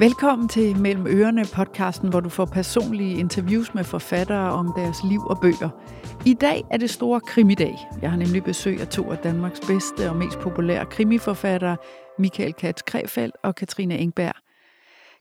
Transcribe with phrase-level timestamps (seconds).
[0.00, 5.20] Velkommen til Mellem Ørerne podcasten, hvor du får personlige interviews med forfattere om deres liv
[5.20, 5.70] og bøger.
[6.26, 7.76] I dag er det store krimidag.
[8.02, 11.76] Jeg har nemlig besøg af to af Danmarks bedste og mest populære krimiforfattere,
[12.18, 14.34] Michael Katz Krefeldt og Katrine Engberg.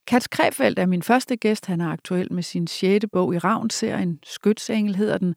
[0.07, 1.65] Katz Krefeldt er min første gæst.
[1.65, 5.35] Han er aktuel med sin sjette bog i Ravn-serien, Skytsengel hedder den.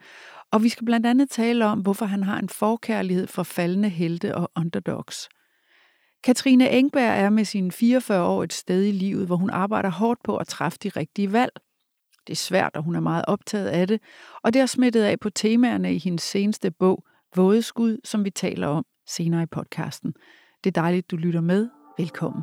[0.53, 4.37] Og vi skal blandt andet tale om, hvorfor han har en forkærlighed for faldende helte
[4.37, 5.29] og underdogs–
[6.25, 10.21] Katrine Engberg er med sine 44 år et sted i livet, hvor hun arbejder hårdt
[10.25, 11.53] på at træffe de rigtige valg.
[12.27, 14.01] Det er svært, og hun er meget optaget af det,
[14.43, 17.05] og det har smittet af på temaerne i hendes seneste bog,
[17.37, 20.15] Vådeskud, som vi taler om senere i podcasten.
[20.65, 21.69] Det er dejligt, du lytter med.
[21.99, 22.43] Velkommen.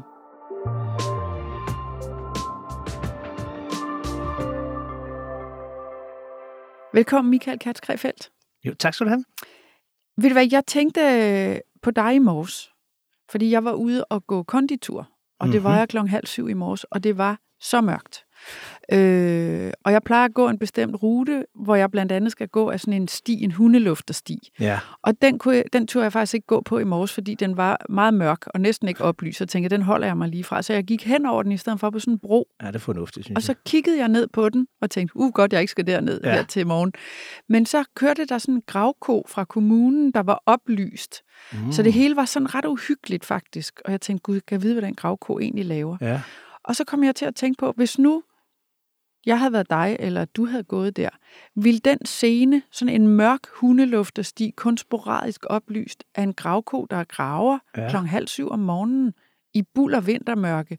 [6.94, 7.80] Velkommen, Michael Katz
[8.66, 9.24] Jo, tak skal du have.
[10.18, 12.72] Ved du hvad, jeg tænkte på dig i morges,
[13.30, 15.08] fordi jeg var ude og gå konditur, og
[15.40, 15.52] mm-hmm.
[15.52, 15.80] det var mhm.
[15.80, 18.27] jeg klokken halv syv i morges, og det var så mørkt.
[18.92, 22.70] Øh, og jeg plejer at gå en bestemt rute, hvor jeg blandt andet skal gå
[22.70, 24.52] af sådan en sti, en hundeluftersti.
[24.60, 24.80] Ja.
[25.02, 27.58] Og den, kunne jeg, den turde jeg faktisk ikke gå på i morges, fordi den
[27.58, 29.40] var meget mørk og næsten ikke oplyst.
[29.40, 30.62] Jeg tænkte, den holder jeg mig lige fra.
[30.62, 32.48] Så jeg gik hen over den i stedet for på sådan en bro.
[32.62, 35.32] Ja, det er fornuftigt, synes Og så kiggede jeg ned på den og tænkte, uh,
[35.34, 36.32] godt, jeg ikke skal derned ja.
[36.34, 36.94] her til morgen.
[37.50, 41.22] Men så kørte der sådan en gravko fra kommunen, der var oplyst.
[41.54, 41.72] Mm.
[41.72, 43.82] Så det hele var sådan ret uhyggeligt faktisk.
[43.86, 45.98] Og jeg tænkte, gud, kan jeg vide, hvad den gravko egentlig laver?
[46.02, 46.22] Ja.
[46.64, 48.24] Og så kom jeg til at tænke på, hvis nu
[49.26, 51.10] jeg havde været dig, eller du havde gået der,
[51.56, 57.60] vil den scene, sådan en mørk hundeluftersti, kun sporadisk oplyst af en gravko, der graver
[57.78, 57.90] ja.
[57.90, 59.14] klokken halv syv om morgenen
[59.54, 60.78] i buld og vintermørke,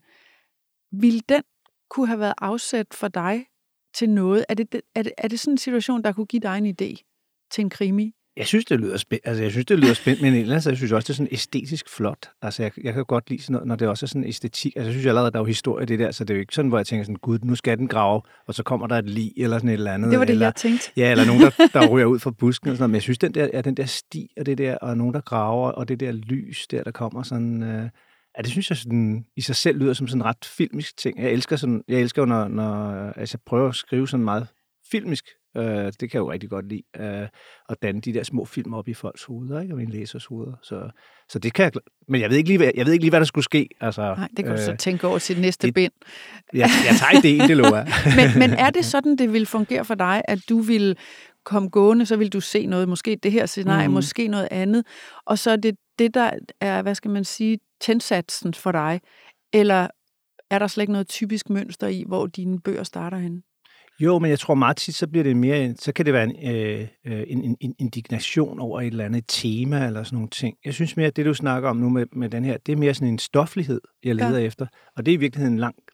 [0.91, 1.43] vil den
[1.89, 3.45] kunne have været afsat for dig
[3.93, 4.45] til noget?
[4.49, 7.03] Er det, er det, er det sådan en situation, der kunne give dig en idé
[7.51, 8.15] til en krimi?
[8.39, 9.27] Jeg synes, det lyder spændt.
[9.27, 11.89] Altså, jeg synes, det lyder spændt, men ellers jeg synes også, det er sådan æstetisk
[11.89, 12.29] flot.
[12.41, 14.75] Altså, jeg, jeg kan godt lide sådan noget, når det også er sådan æstetik.
[14.75, 16.35] Altså, jeg synes jeg allerede, der er jo historie i det der, så det er
[16.35, 18.87] jo ikke sådan, hvor jeg tænker sådan, gud, nu skal den grave, og så kommer
[18.87, 20.11] der et lig eller sådan et eller andet.
[20.11, 20.91] Det var det, eller, jeg tænkte.
[20.97, 22.89] Ja, eller nogen, der, der ryger ud fra busken og sådan noget.
[22.89, 25.21] Men jeg synes, den der, ja, den der sti og det der, og nogen, der
[25.21, 27.63] graver, og det der lys der, der kommer sådan...
[27.63, 27.89] Øh,
[28.37, 31.21] Ja, det synes jeg sådan, i sig selv lyder som sådan en ret filmisk ting.
[31.21, 34.47] Jeg elsker, sådan, jeg elsker når, når altså, jeg prøver at skrive sådan meget
[34.91, 35.25] filmisk
[35.57, 37.27] Øh, det kan jeg jo rigtig godt lide, øh,
[37.69, 39.73] at danne de der små film op i folks hoveder, ikke?
[39.73, 40.53] og mine læsers hoveder.
[40.61, 40.89] Så,
[41.29, 43.19] så det kan jeg, men jeg ved, ikke lige, hvad, jeg ved ikke lige, hvad
[43.19, 43.69] der skulle ske.
[43.81, 45.91] Altså, Nej, det kan du øh, så tænke over til næste det, bind.
[46.53, 47.83] Ja, jeg tager idéen, det lover
[48.19, 50.97] men, men er det sådan, det vil fungere for dig, at du vil
[51.45, 53.93] komme gående, så vil du se noget, måske det her scenarie, mm.
[53.93, 54.85] måske noget andet,
[55.25, 56.31] og så er det det, der
[56.61, 59.01] er, hvad skal man sige, tændsatsen for dig,
[59.53, 59.87] eller
[60.51, 63.43] er der slet ikke noget typisk mønster i, hvor dine bøger starter hen?
[63.99, 66.55] Jo, men jeg tror meget tit, så bliver det mere, så kan det være en,
[66.55, 70.57] øh, øh, en, en, en indignation over et eller andet tema eller sådan nogle ting.
[70.65, 72.77] Jeg synes mere, at det du snakker om nu med, med den her, det er
[72.77, 74.45] mere sådan en stoflighed, jeg leder ja.
[74.45, 74.67] efter.
[74.97, 75.91] Og det er i virkeligheden langt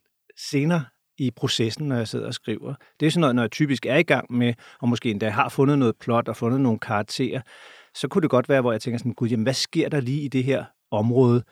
[0.50, 0.86] senere
[1.18, 2.74] i processen, når jeg sidder og skriver.
[3.00, 5.50] Det er sådan noget, når jeg typisk er i gang med, og måske endda har
[5.50, 7.42] fundet noget plot og fundet nogle karakterer,
[7.96, 10.22] så kunne det godt være, hvor jeg tænker sådan, gud, jamen, hvad sker der lige
[10.22, 11.44] i det her område?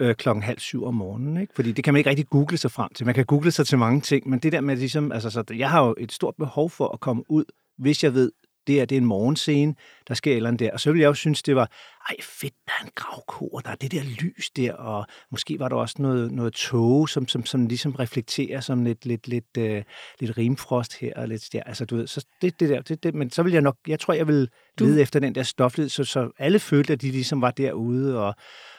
[0.00, 1.40] Øh, klokken halv syv om morgenen.
[1.40, 1.54] Ikke?
[1.54, 3.06] Fordi det kan man ikke rigtig google sig frem til.
[3.06, 5.70] Man kan google sig til mange ting, men det der med ligesom, altså, så jeg
[5.70, 7.44] har jo et stort behov for at komme ud,
[7.78, 8.32] hvis jeg ved,
[8.68, 9.74] det er, det er en morgenscene,
[10.08, 10.72] der sker eller andet der.
[10.72, 11.70] Og så ville jeg jo synes, det var,
[12.08, 15.58] ej fedt, der er en gravko, og der er det der lys der, og måske
[15.58, 19.56] var der også noget, noget tog, som, som, som ligesom reflekterer som lidt, lidt, lidt,
[19.58, 19.82] uh,
[20.20, 21.62] lidt rimfrost her, og lidt der.
[21.62, 24.00] Altså, du ved, så det, det der, det, det, men så vil jeg nok, jeg
[24.00, 24.48] tror, jeg vil
[24.78, 25.02] lede du...
[25.02, 28.34] efter den der stoflighed, så, så alle følte, at de ligesom var derude, og,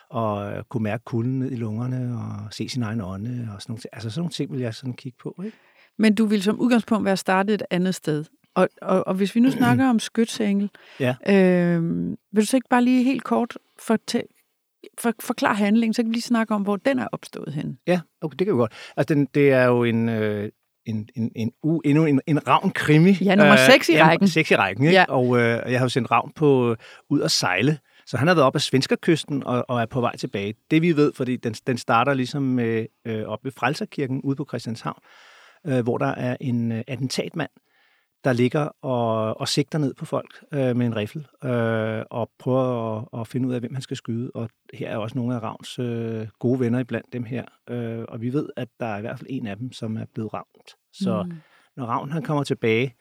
[0.10, 3.72] og øh, kunne mærke kulden ned i lungerne og se sin egen ånde og sådan
[3.72, 3.90] nogle ting.
[3.94, 5.42] Altså sådan nogle ting vil jeg sådan kigge på.
[5.46, 5.58] Ikke?
[5.98, 8.26] Men du vil som udgangspunkt være startet et andet sted.
[8.56, 10.70] Og, og, og hvis vi nu snakker om skytsengel,
[11.00, 11.16] ja.
[11.30, 11.84] øh,
[12.32, 14.28] vil du så ikke bare lige helt kort fortælle,
[15.00, 17.80] for, forklare handlingen, så kan vi lige snakke om, hvor den er opstået hen.
[17.88, 18.74] Ja, okay, det kan vi godt.
[18.98, 20.50] Altså, den, det er jo en, øh,
[20.86, 23.12] en, en, en, uh, endnu en, en ravn krimi.
[23.22, 24.26] Ja, nummer 6 uh, i rækken.
[24.28, 24.96] Ja, 6 i rækken, ikke?
[24.96, 25.06] Ja.
[25.10, 26.76] Og øh, jeg har jo sendt ravn på uh,
[27.10, 27.78] ud at sejle
[28.10, 30.54] så han har været op ad Svenskerkysten og, og er på vej tilbage.
[30.72, 34.46] Det vi ved, fordi den, den starter ligesom med, øh, op ved Frelserkirken ude på
[34.50, 35.00] Christianshavn,
[35.68, 37.50] øh, hvor der er en øh, attentatmand,
[38.24, 42.98] der ligger og, og sigter ned på folk øh, med en riffel øh, og prøver
[42.98, 44.32] at, at finde ud af, hvem han skal skyde.
[44.36, 47.46] Og her er også nogle af Ravns øh, gode venner iblandt dem her.
[47.70, 50.06] Øh, og vi ved, at der er i hvert fald en af dem, som er
[50.14, 50.76] blevet ravnt.
[50.94, 51.34] Så mm.
[51.78, 52.96] når Ravn han kommer tilbage,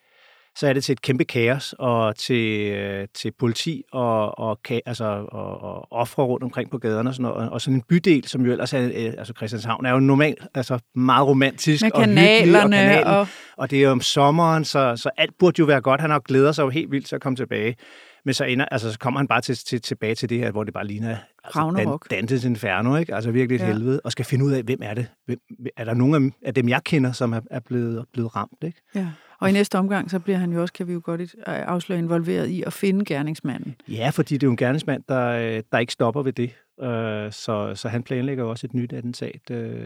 [0.59, 5.27] så er det til et kæmpe kaos og til, øh, til politi og, og, altså,
[5.29, 7.51] og, og ofre rundt omkring på gaderne og sådan noget.
[7.51, 10.79] Og sådan en bydel, som jo ellers er, øh, altså Christianshavn er jo normalt altså
[10.95, 13.27] meget romantisk Med og kanalerne og, kanalen, og...
[13.57, 16.01] og det er jo om sommeren, så, så alt burde jo være godt.
[16.01, 17.77] Han har glæder sig jo helt vildt til at komme tilbage.
[18.25, 20.65] Men så, ender, altså, så kommer han bare til, til, tilbage til det her, hvor
[20.65, 22.11] det bare ligner altså, Ragnarok.
[22.11, 23.15] Dan, Dantes Inferno, ikke?
[23.15, 23.73] Altså virkelig et ja.
[23.73, 25.07] helvede, og skal finde ud af, hvem er det?
[25.27, 25.39] Hvem,
[25.77, 28.81] er der nogen af, af dem, jeg kender, som er, er blevet, blevet ramt, ikke?
[28.95, 29.07] Ja.
[29.41, 32.49] Og i næste omgang, så bliver han jo også, kan vi jo godt afsløre, involveret
[32.49, 33.75] i at finde gerningsmanden.
[33.89, 36.51] Ja, fordi det er jo en gerningsmand, der, øh, der ikke stopper ved det.
[36.83, 39.81] Øh, Så, så han planlægger jo også et nyt attentat, øh,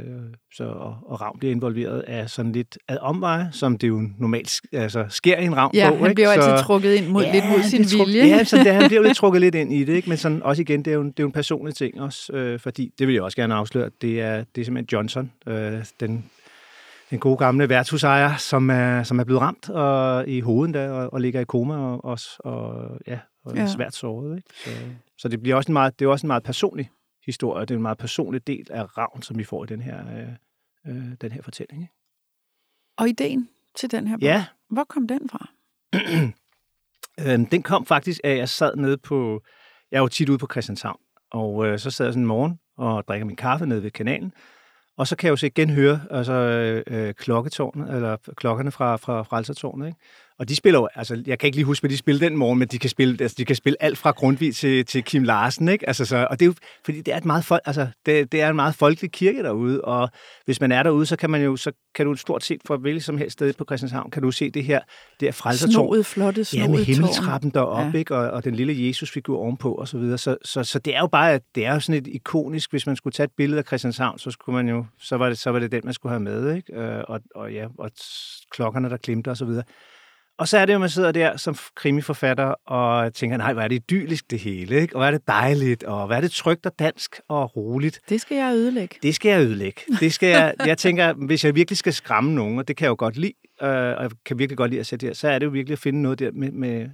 [0.55, 4.61] så, og, og Ravn bliver involveret af sådan lidt ad omveje, som det jo normalt
[4.73, 7.25] altså, sker i en Ravn Ja, bog, han bliver jo Så- altid trukket ind mod,
[7.33, 8.27] lidt mod sin truk- vilje.
[8.27, 10.09] Ja, så det, han bliver jo lidt trukket lidt ind i det, ikke?
[10.09, 12.33] men sådan, også igen, det er, jo en, det er jo en personlig ting også,
[12.33, 15.85] øh, fordi, det vil jeg også gerne afsløre, det er, det er simpelthen Johnson, øh,
[16.01, 16.25] den,
[17.13, 21.13] den gode gamle værtshusejer, som er, som er blevet ramt og, i hovedet da, og,
[21.13, 23.61] og ligger i koma og, og, og, ja, og Ja.
[23.61, 23.67] ja.
[23.67, 24.37] svært såret.
[24.37, 24.49] Ikke?
[24.65, 24.71] Så,
[25.19, 26.91] så det, bliver også en meget, det er også en meget personlig
[27.27, 29.99] historie, det er en meget personlig del af Ravn, som vi får i den her,
[30.17, 30.29] øh,
[30.87, 31.83] øh, den her fortælling.
[31.83, 31.95] Ikke?
[32.97, 35.49] Og ideen til den her bog, Ja, hvor kom den fra?
[37.21, 39.43] Øhm, den kom faktisk af, at jeg sad nede på...
[39.91, 41.01] Jeg er jo tit ude på Christianshavn,
[41.31, 44.33] og øh, så sad jeg sådan en morgen og drikker min kaffe nede ved kanalen,
[44.97, 48.97] og så kan jeg jo så igen høre altså, øh, øh klokketårnet, eller klokkerne fra,
[48.97, 49.99] fra Frelsertårnet, ikke?
[50.43, 52.59] Og de spiller jo, altså jeg kan ikke lige huske, hvad de spiller den morgen,
[52.59, 55.69] men de kan spille, altså, de kan spille alt fra Grundtvig til, til Kim Larsen,
[55.69, 55.87] ikke?
[55.87, 56.55] Altså, så, og det er jo,
[56.85, 59.81] fordi det er, et meget folk, altså, det, det er en meget folkelig kirke derude,
[59.81, 60.09] og
[60.45, 63.05] hvis man er derude, så kan man jo, så kan du stort set fra hvilket
[63.05, 64.81] som helst sted på Christianshavn, kan du se det her,
[65.21, 67.91] det er Frelsertårn, Snoet, flotte Ja, snoet med himmeltrappen deroppe, Ja.
[67.93, 67.99] ja.
[67.99, 68.17] ikke?
[68.17, 70.19] Og, og den lille Jesus-figur ovenpå, og så videre.
[70.19, 72.87] Så, så, så det er jo bare, at det er jo sådan et ikonisk, hvis
[72.87, 75.51] man skulle tage et billede af Christianshavn, så skulle man jo, så var det, så
[75.51, 76.75] var det den, man skulle have med, ikke?
[76.75, 77.91] Øh, Og, og ja, og
[78.51, 79.65] klokkerne, der klimter og så videre.
[80.39, 83.69] Og så er det jo, man sidder der som krimiforfatter og tænker, nej, hvor er
[83.69, 84.97] det idyllisk det hele, ikke?
[84.97, 88.01] Og hvor er det dejligt, og hvor er det trygt og dansk og roligt.
[88.09, 88.97] Det skal jeg ødelægge.
[89.03, 89.81] Det skal jeg ødelægge.
[90.01, 92.91] Det skal jeg, jeg tænker, hvis jeg virkelig skal skræmme nogen, og det kan jeg
[92.91, 93.33] jo godt lide,
[93.63, 95.73] øh, og jeg kan virkelig godt lide at sætte her, så er det jo virkelig
[95.73, 96.91] at finde noget der med, med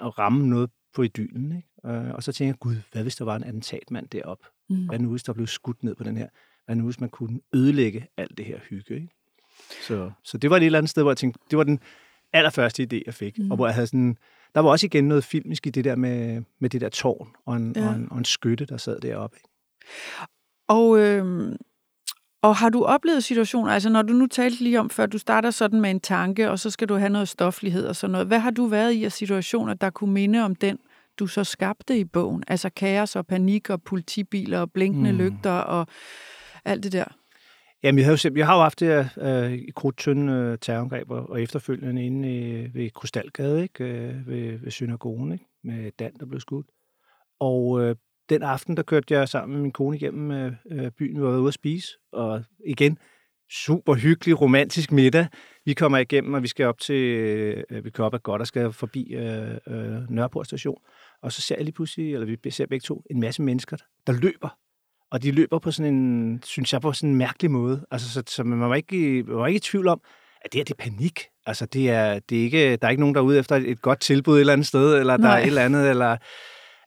[0.00, 1.56] at ramme noget på idyllen.
[1.56, 1.96] Ikke?
[1.96, 4.44] Øh, og så tænker jeg, gud, hvad hvis der var en attentatmand deroppe?
[4.70, 4.86] Mm.
[4.86, 6.28] Hvad nu, hvis der blev skudt ned på den her?
[6.66, 8.94] Hvad nu, hvis man kunne ødelægge alt det her hygge?
[8.94, 9.08] Ikke?
[9.86, 11.80] Så, så det var et eller andet sted, hvor jeg tænkte, det var den
[12.32, 13.38] allerførste idé, jeg fik.
[13.38, 13.50] Mm.
[13.50, 14.16] Og hvor jeg havde sådan,
[14.54, 17.56] der var også igen noget filmisk i det der med, med det der tårn og
[17.56, 17.88] en, Ja.
[17.88, 19.36] og en, og en skytte, der sad deroppe.
[20.68, 21.52] Og, øh,
[22.42, 25.50] og har du oplevet situationer, altså når du nu talte lige om, før du starter
[25.50, 28.26] sådan med en tanke, og så skal du have noget stoflighed og sådan noget.
[28.26, 30.78] Hvad har du været i af situationer, der kunne minde om den,
[31.18, 32.44] du så skabte i bogen?
[32.48, 35.12] Altså kaos og panik og politibiler og blinkende.
[35.12, 35.18] Mm.
[35.18, 35.86] lygter og
[36.64, 37.04] alt det der.
[37.82, 40.58] Jamen, jeg har jo, selv- jeg har jo haft det her øh, i krudtønde øh,
[40.58, 43.84] terrorangreb, og, og efterfølgende inde øh, ved Krystalgade, ikke?
[43.84, 45.44] Øh, ved, ved synagogen, ikke?
[45.64, 46.66] med Dan, der blev skudt.
[47.40, 47.96] Og øh,
[48.28, 51.38] den aften, der kørte jeg sammen med min kone igennem øh, øh byen, vi var
[51.38, 52.98] ude at spise, og igen,
[53.50, 55.26] super hyggelig, romantisk middag.
[55.64, 58.40] Vi kommer igennem, og vi skal op til, øh, øh vi kører op ad godt
[58.40, 60.78] og skal forbi øh, øh, Nørreport station.
[61.22, 63.76] Og så ser jeg lige pludselig, eller vi ser begge to, en masse mennesker,
[64.06, 64.58] der løber
[65.12, 67.86] og de løber på sådan en, synes jeg, på sådan en mærkelig måde.
[67.90, 70.00] Altså, så, så man, var ikke, man var ikke i tvivl om,
[70.44, 71.20] at det her, det er panik.
[71.46, 73.82] Altså, det er, det er ikke, der er ikke nogen, der er ude efter et,
[73.82, 75.38] godt tilbud et eller andet sted, eller der Nej.
[75.38, 76.16] er et eller andet, eller...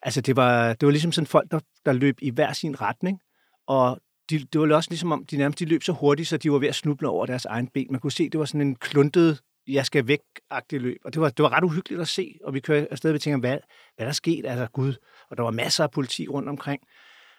[0.01, 3.19] Altså, det var, det var ligesom sådan folk, der, der løb i hver sin retning,
[3.67, 3.99] og
[4.29, 6.57] de, det var også ligesom om, de nærmest de løb så hurtigt, så de var
[6.57, 7.87] ved at snuble over deres egen ben.
[7.89, 10.97] Man kunne se, det var sådan en kluntet, jeg skal væk-agtig løb.
[11.05, 13.19] Og det var, det var ret uhyggeligt at se, og vi kører afsted, og vi
[13.19, 13.57] tænker, hvad,
[13.95, 14.49] hvad der skete?
[14.49, 14.93] Altså, gud.
[15.31, 16.81] Og der var masser af politi rundt omkring.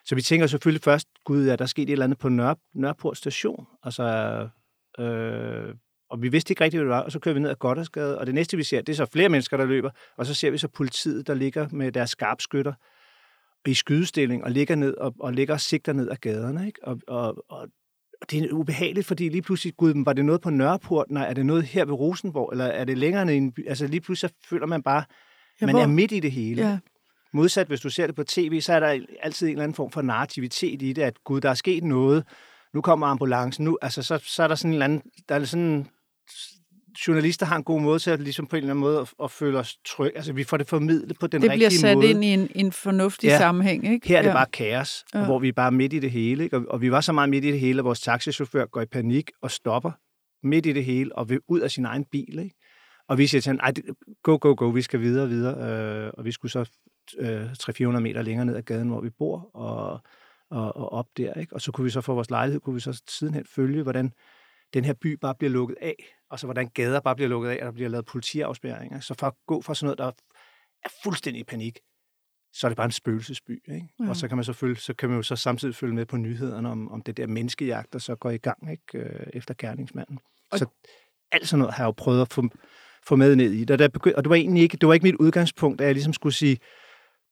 [0.06, 3.16] Så vi tænker selvfølgelig først, gud, er der sket et eller andet på Nør, Nørreport
[3.16, 3.66] station?
[3.82, 4.04] Altså,
[4.98, 5.74] øh,
[6.10, 8.18] og vi vidste ikke rigtigt, hvad det var, og så kører vi ned ad Goddersgade,
[8.18, 10.50] og det næste, vi ser, det er så flere mennesker, der løber, og så ser
[10.50, 12.72] vi så politiet, der ligger med deres skarpskytter
[13.66, 16.78] i skydestilling, og ligger ned og, og ligger og sigter ned ad gaderne, ikke?
[16.84, 17.68] Og, og, og,
[18.20, 21.06] og det er ubehageligt, fordi lige pludselig, gud, var det noget på Nørreport?
[21.10, 22.48] Nej, er det noget her ved Rosenborg?
[22.52, 23.68] Eller er det længere i en by?
[23.68, 25.04] Altså lige pludselig så føler man bare,
[25.60, 26.62] Ja, man hvor- er midt i det hele.
[26.68, 26.78] Ja.
[27.36, 29.90] Modsat, hvis du ser det på tv, så er der altid en eller anden form
[29.90, 32.24] for narrativitet i det, at gud, der er sket noget,
[32.74, 35.44] nu kommer ambulancen, nu, altså så, så er der sådan en eller anden, der er
[35.44, 35.86] sådan,
[37.08, 39.30] journalister har en god måde til at ligesom på en eller anden måde at, at
[39.30, 40.16] føle os trygge.
[40.16, 42.10] Altså vi får det formidlet på den Det rigtige bliver sat måde.
[42.10, 43.38] ind i en, en fornuftig Ja.
[43.38, 44.08] sammenhæng, ikke?
[44.08, 44.34] Her er det ja.
[44.34, 45.24] bare kaos, Ja.
[45.24, 46.44] hvor vi er bare midt i det hele.
[46.44, 46.56] Ikke?
[46.56, 48.86] Og, og vi var så meget midt i det hele, at vores taxichauffør går i
[48.86, 49.90] panik og stopper
[50.46, 52.38] midt i det hele og vil ud af sin egen bil.
[52.38, 52.54] Ikke?
[53.08, 53.84] Og vi siger til ham, det-
[54.22, 56.04] go, go, go, vi skal videre, videre.
[56.06, 56.70] Øh, og vi skulle så
[57.18, 60.00] øh, 300-400 meter længere ned ad gaden, hvor vi bor, og,
[60.50, 61.34] og, og op der.
[61.34, 61.54] Ikke?
[61.54, 64.12] Og så kunne vi så få vores lejlighed, kunne vi så sidenhen følge, hvordan
[64.74, 65.94] den her by bare bliver lukket af,
[66.30, 69.00] og så hvordan gader bare bliver lukket af, og der bliver lavet politiafspærringer.
[69.00, 70.06] Så for at gå fra sådan noget, der
[70.84, 71.78] er fuldstændig panik,
[72.52, 73.62] så er det bare en spøgelsesby.
[73.74, 73.88] Ikke?
[74.00, 74.08] Ja.
[74.08, 76.16] Og så kan, man så, følge, så kan man jo så samtidig følge med på
[76.16, 78.98] nyhederne om, om det der menneskejagt, der så går i gang ikke?
[78.98, 80.18] Øh, efter gerningsmanden.
[80.52, 80.66] Og- Så
[81.32, 82.48] alt sådan noget har jeg jo prøvet at få,
[83.06, 83.72] få med ned i.
[83.72, 85.94] Og, der begy- og det var egentlig ikke, det var ikke mit udgangspunkt, at jeg
[85.94, 86.58] ligesom skulle sige,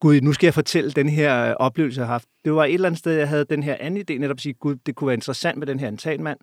[0.05, 2.29] gud, nu skal jeg fortælle den her øh, oplevelse, jeg har haft.
[2.45, 4.53] Det var et eller andet sted, jeg havde den her anden idé, netop at sige,
[4.53, 6.39] gud, det kunne være interessant med den her antagenmand.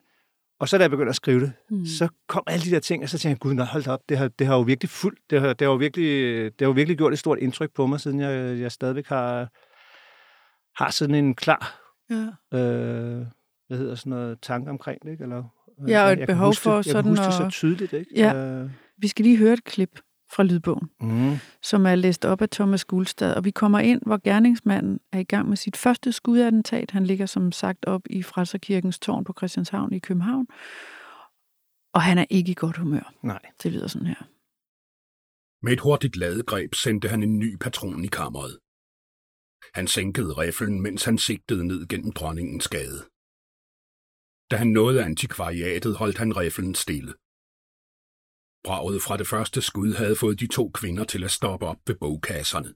[0.60, 1.86] Og så da jeg begyndte at skrive det, mm.
[1.86, 4.18] så kom alle de der ting, og så tænkte jeg, gud, nej, hold op, det
[4.18, 6.72] har, det har jo virkelig fuldt, det har, det har jo virkelig, det har jo
[6.72, 9.50] virkelig gjort et stort indtryk på mig, siden jeg, jeg stadigvæk har,
[10.84, 12.58] har sådan en klar, ja.
[12.58, 13.26] øh,
[13.68, 15.24] hvad hedder sådan noget, tanke omkring det, ikke?
[15.24, 15.44] Eller,
[15.88, 18.12] ja, og et behov for det, sådan Jeg huske det så tydeligt, ikke?
[18.16, 18.36] Ja.
[18.36, 18.70] Øh.
[18.98, 20.00] Vi skal lige høre et klip
[20.32, 21.38] fra lydbogen, mm.
[21.62, 23.34] som er læst op af Thomas Guldstad.
[23.36, 26.92] Og vi kommer ind, hvor gerningsmanden er i gang med sit første skudattentat.
[26.92, 30.48] Han ligger som sagt op i Frelserkirkens tårn på Christianshavn i København.
[31.94, 33.14] Og han er ikke i godt humør.
[33.24, 33.40] Nej.
[33.64, 34.28] Det lyder sådan her.
[35.64, 38.60] Med et hurtigt ladegreb sendte han en ny patron i kammeret.
[39.74, 43.00] Han sænkede riflen, mens han sigtede ned gennem dronningens gade.
[44.52, 47.14] Da han nåede antikvariatet, holdt han riflen stille.
[48.68, 51.96] Braget fra det første skud havde fået de to kvinder til at stoppe op ved
[52.04, 52.72] bogkasserne.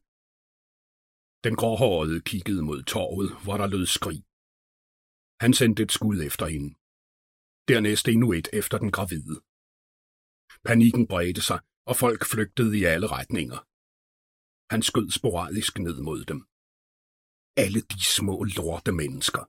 [1.46, 4.22] Den gråhårede kiggede mod torvet, hvor der lød skrig.
[5.44, 6.70] Han sendte et skud efter hende.
[7.70, 9.36] Dernæst endnu et efter den gravide.
[10.68, 13.60] Panikken bredte sig, og folk flygtede i alle retninger.
[14.74, 16.40] Han skød sporadisk ned mod dem.
[17.64, 19.44] Alle de små lorte mennesker.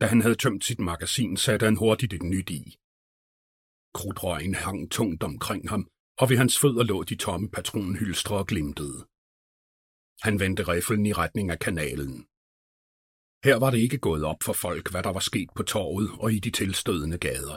[0.00, 2.64] Da han havde tømt sit magasin, satte han hurtigt et nyt i.
[3.94, 5.88] Krudtrøgen hang tungt omkring ham,
[6.20, 8.98] og ved hans fødder lå de tomme patronhylstre og glimtede.
[10.26, 12.26] Han vendte riflen i retning af kanalen.
[13.44, 16.32] Her var det ikke gået op for folk, hvad der var sket på torvet og
[16.32, 17.56] i de tilstødende gader.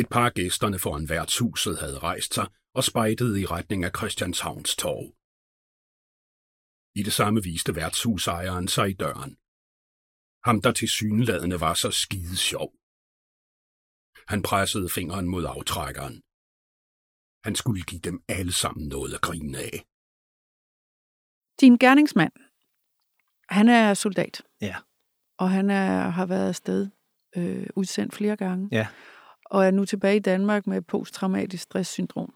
[0.00, 4.76] Et par af gæsterne foran værtshuset havde rejst sig og spejtede i retning af Christianshavns
[4.76, 5.06] torv.
[6.94, 9.32] I det samme viste værtshusejeren sig i døren.
[10.46, 12.79] Ham, der til syneladende var så skide sjov.
[14.28, 16.22] Han pressede fingeren mod aftrækkeren.
[17.44, 19.84] Han skulle give dem alle sammen noget at grine af.
[21.60, 22.32] Din gerningsmand,
[23.48, 24.42] han er soldat.
[24.60, 24.76] Ja.
[25.38, 26.90] Og han er, har været afsted
[27.36, 28.68] øh, udsendt flere gange.
[28.72, 28.86] Ja.
[29.44, 32.34] Og er nu tilbage i Danmark med posttraumatisk stresssyndrom.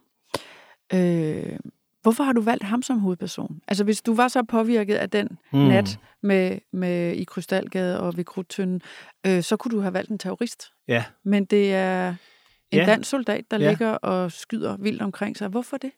[0.95, 1.59] Øh,
[2.05, 3.61] Hvorfor har du valgt ham som hovedperson?
[3.69, 5.59] Altså, hvis du var så påvirket af den mm.
[5.59, 8.83] nat med, med i Krystalgade og ved Krudtønden,
[9.27, 10.73] øh, så kunne du have valgt en terrorist.
[10.89, 11.05] Ja.
[11.25, 12.09] Men det er
[12.71, 12.87] en ja.
[12.87, 13.69] dansk soldat, der ja.
[13.69, 15.49] ligger og skyder vildt omkring sig.
[15.49, 15.91] Hvorfor det?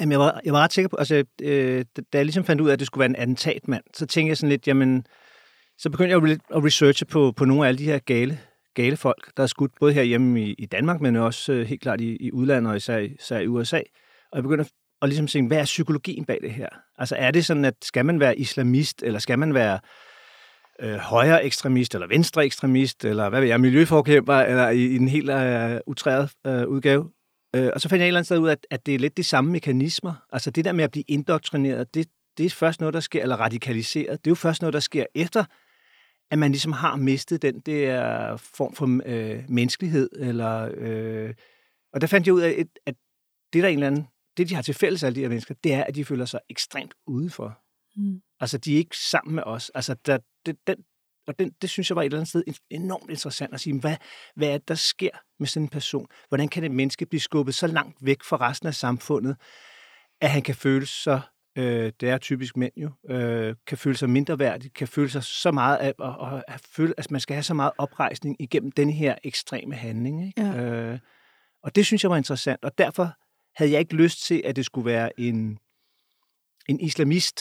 [0.00, 2.68] Jamen, jeg var, jeg var ret sikker på, altså, øh, da jeg ligesom fandt ud
[2.68, 5.06] af, at det skulle være en attentatmand, så tænkte jeg sådan lidt, jamen,
[5.78, 8.38] så begyndte jeg at, at researche på, på nogle af alle de her gale,
[8.74, 12.00] gale folk, der er skudt både herhjemme i, i Danmark, men også øh, helt klart
[12.00, 13.80] i, i udlandet, og især, især i USA.
[14.32, 16.68] Og jeg begyndte og ligesom se, hvad er psykologien bag det her?
[16.98, 19.78] Altså er det sådan, at skal man være islamist, eller skal man være
[20.80, 25.08] øh, højre ekstremist, eller venstre ekstremist, eller hvad ved jeg, miljøforkæmper, eller i, i en
[25.08, 27.10] helt øh, utræret øh, udgave?
[27.56, 28.98] Øh, og så fandt jeg et eller andet sted ud af, at, at det er
[28.98, 30.14] lidt de samme mekanismer.
[30.32, 32.06] Altså det der med at blive indoktrineret, det,
[32.38, 35.06] det er først noget, der sker, eller radikaliseret, det er jo først noget, der sker
[35.14, 35.44] efter,
[36.30, 40.70] at man ligesom har mistet den der form for øh, menneskelighed, eller...
[40.76, 41.34] Øh,
[41.92, 42.94] og der fandt jeg ud af, at, at
[43.52, 44.06] det er der en eller anden
[44.38, 46.40] det, de har til fælles, alle de her mennesker, det er, at de føler sig
[46.50, 47.58] ekstremt udenfor.
[47.96, 48.20] Mm.
[48.40, 49.70] Altså, de er ikke sammen med os.
[49.74, 50.76] Altså, der, det, den,
[51.26, 53.96] og den, det synes jeg var et eller andet sted enormt interessant at sige, hvad,
[54.36, 56.06] hvad er det, der sker med sådan en person?
[56.28, 59.36] Hvordan kan et menneske blive skubbet så langt væk fra resten af samfundet,
[60.20, 61.20] at han kan føle sig,
[61.58, 65.24] øh, det er typisk mænd jo, øh, kan føle sig mindre værdig, kan føle sig
[65.24, 68.90] så meget af, og, og føle, at man skal have så meget oprejsning igennem den
[68.90, 70.26] her ekstreme handling.
[70.26, 70.42] Ikke?
[70.42, 70.62] Ja.
[70.62, 70.98] Øh,
[71.62, 73.12] og det synes jeg var interessant, og derfor
[73.58, 75.58] havde jeg ikke lyst til, at det skulle være en,
[76.68, 77.40] en islamist,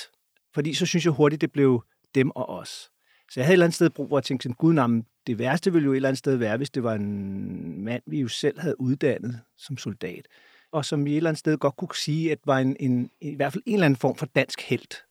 [0.53, 1.83] fordi så synes jeg hurtigt, det blev
[2.15, 2.89] dem og os.
[3.31, 4.87] Så jeg havde et eller andet sted brug for at tænke sådan, gud, nej,
[5.27, 8.19] det værste ville jo et eller andet sted være, hvis det var en mand, vi
[8.19, 10.27] jo selv havde uddannet som soldat,
[10.71, 13.35] og som vi et eller andet sted godt kunne sige, at var en, en, i
[13.35, 15.03] hvert fald en eller anden form for dansk held.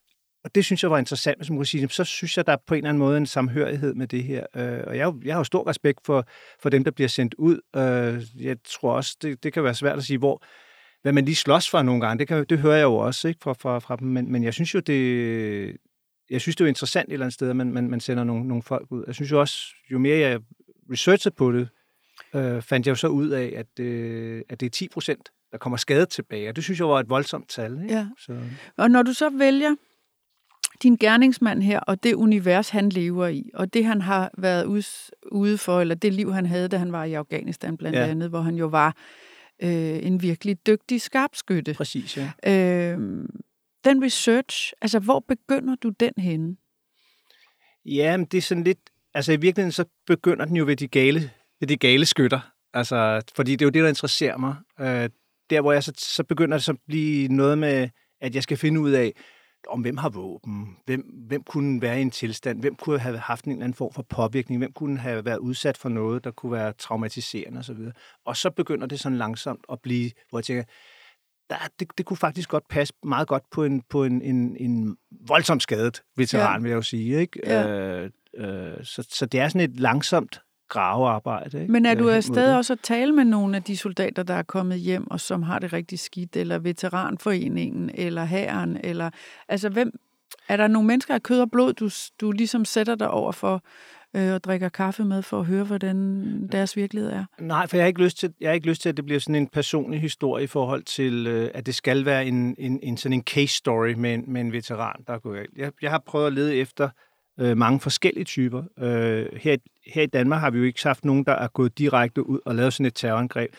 [0.44, 2.62] Og det synes jeg var interessant, hvis man kunne sige, så synes jeg, der er
[2.66, 4.46] på en eller anden måde en samhørighed med det her.
[4.56, 6.26] Øh, og jeg, jeg har jo stor respekt for,
[6.60, 7.60] for dem, der bliver sendt ud.
[7.76, 10.42] Øh, jeg tror også, det, det kan være svært at sige, hvor,
[11.06, 13.40] hvad man lige slås for nogle gange, det, kan, det hører jeg jo også ikke
[13.42, 15.76] fra, fra, fra dem, men, men jeg synes jo, det,
[16.30, 18.48] jeg synes, det er interessant et eller andet sted, at man, man, man sender nogle,
[18.48, 19.04] nogle folk ud.
[19.06, 19.58] Jeg synes jo også,
[19.92, 20.40] jo mere jeg
[20.90, 21.68] researcher på det,
[22.34, 25.58] øh, fandt jeg jo så ud af, at, øh, at det er 10 procent, der
[25.58, 27.80] kommer skadet tilbage, og det synes jeg var et voldsomt tal.
[27.82, 27.94] Ikke?
[27.94, 28.06] Ja.
[28.18, 28.38] Så.
[28.76, 29.74] Og når du så vælger
[30.82, 34.82] din gerningsmand her, og det univers, han lever i, og det, han har været
[35.32, 38.06] ude for, eller det liv, han havde, da han var i Afghanistan blandt ja.
[38.06, 38.96] andet, hvor han jo var
[39.62, 41.74] øh, en virkelig dygtig skarpskytte.
[41.74, 42.32] Præcis, ja.
[42.46, 42.98] Øh,
[43.84, 46.56] den research, altså hvor begynder du den henne?
[47.84, 48.78] Ja, men det er sådan lidt,
[49.14, 52.40] altså i virkeligheden så begynder den jo ved de gale, ved de gale skytter.
[52.74, 54.56] Altså, fordi det er jo det, der interesserer mig.
[54.80, 55.10] Øh,
[55.50, 57.88] der, hvor jeg så, så begynder det så at blive noget med,
[58.20, 59.12] at jeg skal finde ud af,
[59.68, 63.44] om hvem har våben, hvem, hvem kunne være i en tilstand, hvem kunne have haft
[63.44, 66.52] en eller anden form for påvirkning, hvem kunne have været udsat for noget, der kunne
[66.52, 67.78] være traumatiserende osv.
[68.24, 70.64] Og så begynder det sådan langsomt at blive, hvor jeg tænker,
[71.50, 74.96] der, det, det kunne faktisk godt passe meget godt på en, på en, en, en
[75.28, 76.62] voldsomt skadet veteran, ja.
[76.62, 77.20] vil jeg jo sige.
[77.20, 77.40] Ikke?
[77.44, 77.68] Ja.
[77.68, 81.60] Øh, øh, så, så det er sådan et langsomt gravearbejde.
[81.60, 81.72] Ikke?
[81.72, 84.78] Men er du afsted også at tale med nogle af de soldater, der er kommet
[84.78, 89.10] hjem, og som har det rigtig skidt, eller veteranforeningen, eller hæren, eller...
[89.48, 89.92] Altså, hvem...
[90.48, 93.62] Er der nogle mennesker af kød og blod, du, du ligesom sætter dig over for,
[94.16, 97.24] øh, og drikker kaffe med for at høre, hvordan deres virkelighed er?
[97.40, 99.20] Nej, for jeg har ikke lyst til, jeg har ikke lyst til at det bliver
[99.20, 102.96] sådan en personlig historie i forhold til, øh, at det skal være en, en, en
[102.96, 106.02] sådan en case story med en, med en veteran, der er gået jeg, jeg har
[106.06, 106.88] prøvet at lede efter
[107.40, 108.62] øh, mange forskellige typer.
[108.78, 112.26] Øh, her, her i Danmark har vi jo ikke haft nogen, der er gået direkte
[112.26, 113.54] ud og lavet sådan et terrorangreb.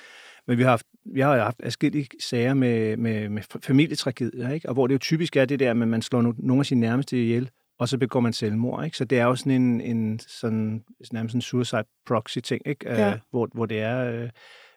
[0.47, 4.69] Men vi har haft, vi har haft forskellige sager med, med, med familietragedier, ikke?
[4.69, 7.23] og hvor det jo typisk er det der, at man slår nogle af sine nærmeste
[7.23, 8.85] ihjel, og så begår man selvmord.
[8.85, 8.97] Ikke?
[8.97, 12.89] Så det er jo sådan en, en sådan, nærmest en suicide proxy ting, ikke?
[12.89, 13.13] Ja.
[13.13, 14.11] Uh, hvor, hvor det er...
[14.11, 14.29] Øh,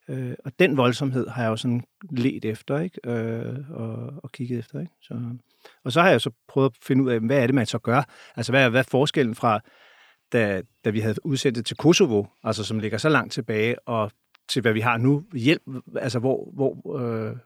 [0.09, 3.11] øh, og den voldsomhed har jeg jo sådan let efter, ikke?
[3.11, 4.93] Øh, og, og kigget efter, ikke?
[5.03, 5.15] Så,
[5.85, 7.79] og så har jeg så prøvet at finde ud af, hvad er det, man så
[7.79, 8.03] gør?
[8.37, 9.61] Altså, hvad er, hvad er forskellen fra,
[10.33, 14.11] da, da vi havde udsendt til Kosovo, altså som ligger så langt tilbage, og
[14.49, 15.63] til hvad vi har nu, hjælp,
[15.97, 17.37] altså hvor, hvor øh,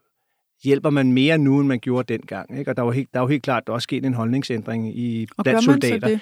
[0.65, 2.59] hjælper man mere nu, end man gjorde dengang.
[2.59, 2.71] Ikke?
[2.71, 4.15] Og der er, jo helt, der er jo helt klart, der er også sket en
[4.15, 6.09] holdningsændring i og blandt soldater.
[6.09, 6.21] Det?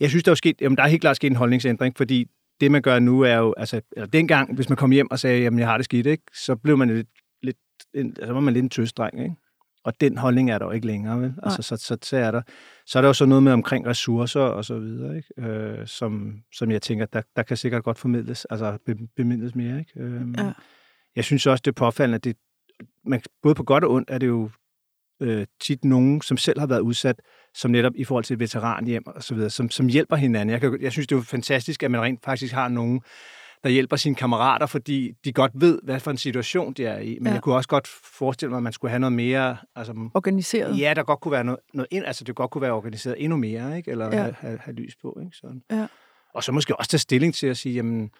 [0.00, 2.26] Jeg synes, der er, sket, jamen, der er helt klart sket en holdningsændring, fordi
[2.60, 5.42] det, man gør nu, er jo, altså, eller dengang, hvis man kom hjem og sagde,
[5.42, 6.22] jamen, jeg har det skidt, ikke?
[6.34, 7.08] så blev man lidt,
[7.42, 7.56] lidt
[7.94, 9.34] en, altså, var man lidt en tøsdreng, ikke?
[9.84, 11.34] Og den holdning er der jo ikke længere, vel?
[11.42, 12.42] Altså, så, så, så, er der,
[12.86, 15.50] så er der jo så noget med omkring ressourcer og så videre, ikke?
[15.50, 18.78] Øh, som, som jeg tænker, der, der kan sikkert godt formidles, altså
[19.16, 19.92] bemidles mere, ikke?
[19.96, 20.52] Øh, ja.
[21.16, 22.36] Jeg synes også, det er påfaldende, at det,
[23.04, 24.50] man, både på godt og ondt er det jo
[25.20, 27.20] øh, tit nogen, som selv har været udsat,
[27.54, 30.50] som netop i forhold til veteranhjem og så videre, som, som hjælper hinanden.
[30.52, 33.00] Jeg, kan, jeg synes, det er jo fantastisk, at man rent faktisk har nogen,
[33.64, 37.18] der hjælper sine kammerater, fordi de godt ved, hvad for en situation de er i.
[37.18, 37.32] Men ja.
[37.32, 39.56] jeg kunne også godt forestille mig, at man skulle have noget mere...
[39.76, 40.78] Altså, organiseret?
[40.78, 43.36] Ja, der godt kunne være noget, noget ind, altså det godt kunne være organiseret endnu
[43.36, 43.90] mere, ikke?
[43.90, 44.22] eller ja.
[44.22, 45.18] have, have, have lys på.
[45.24, 45.36] Ikke?
[45.36, 45.62] Sådan.
[45.70, 45.86] Ja.
[46.34, 48.10] Og så måske også tage stilling til at sige, jamen,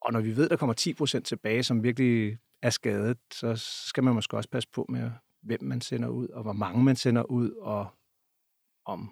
[0.00, 4.04] og når vi ved, der kommer 10 procent tilbage, som virkelig er skadet, så skal
[4.04, 5.10] man måske også passe på med,
[5.42, 7.86] hvem man sender ud, og hvor mange man sender ud, og
[8.86, 9.10] om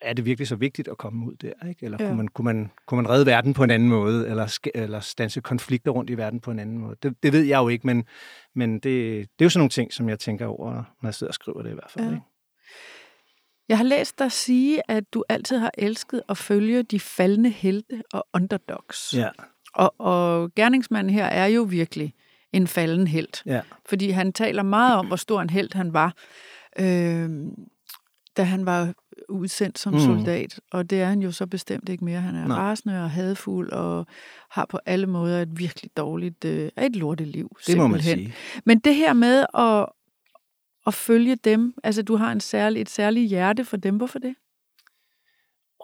[0.00, 1.84] er det virkelig så vigtigt at komme ud der, ikke?
[1.84, 2.06] Eller ja.
[2.06, 5.40] kunne, man, kunne, man, kunne man redde verden på en anden måde, eller, eller stanse
[5.40, 6.96] konflikter rundt i verden på en anden måde?
[7.02, 8.04] Det, det ved jeg jo ikke, men,
[8.54, 11.30] men det, det er jo sådan nogle ting, som jeg tænker over, når jeg sidder
[11.30, 12.04] og skriver det i hvert fald.
[12.04, 12.10] Ja.
[12.10, 12.22] Ikke?
[13.68, 18.02] Jeg har læst dig sige, at du altid har elsket at følge de faldende helte
[18.12, 19.14] og underdogs.
[19.16, 19.28] Ja.
[19.74, 22.14] Og, og gerningsmanden her er jo virkelig
[22.52, 23.42] en falden helt.
[23.46, 23.60] Ja.
[23.86, 26.14] Fordi han taler meget om, hvor stor en helt han var,
[26.78, 27.30] øh,
[28.36, 28.94] da han var
[29.30, 30.00] udsendt som mm.
[30.00, 30.60] soldat.
[30.72, 32.20] Og det er han jo så bestemt ikke mere.
[32.20, 32.56] Han er Nej.
[32.56, 34.06] rasende og hadfuld og
[34.50, 37.48] har på alle måder et virkelig dårligt, øh, et lorteliv.
[37.56, 37.78] Det simpelthen.
[37.78, 38.34] må man sige.
[38.64, 39.86] Men det her med at,
[40.86, 43.96] at følge dem, altså du har en særlig, et særligt hjerte for dem.
[43.96, 44.34] Hvorfor det?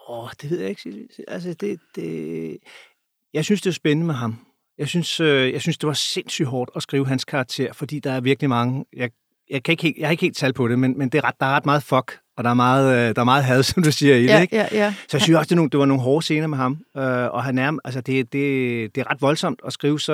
[0.09, 1.07] Åh, oh, det ved jeg ikke.
[1.27, 2.57] Altså, det, det...
[3.33, 4.35] Jeg synes, det er spændende med ham.
[4.77, 8.11] Jeg synes, øh, jeg synes, det var sindssygt hårdt at skrive hans karakter, fordi der
[8.11, 8.85] er virkelig mange...
[8.93, 9.11] Jeg,
[9.49, 11.23] jeg, kan ikke helt, jeg har ikke helt talt på det, men, men det er
[11.23, 13.63] ret, der er ret meget fuck, og der er meget, øh, der er meget had,
[13.73, 14.55] som du siger i det, ja, ikke?
[14.55, 14.93] Ja, ja.
[15.07, 17.43] Så jeg synes også, det, nogle, det var nogle hårde scener med ham, øh, og
[17.43, 20.13] han er, altså det, det, det er ret voldsomt at skrive så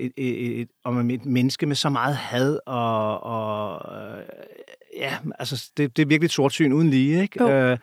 [0.00, 4.22] et, et, et, om et menneske med så meget had, og, og øh,
[4.98, 7.44] ja, altså det, det er virkelig et sort syn uden lige, ikke?
[7.44, 7.78] Øh,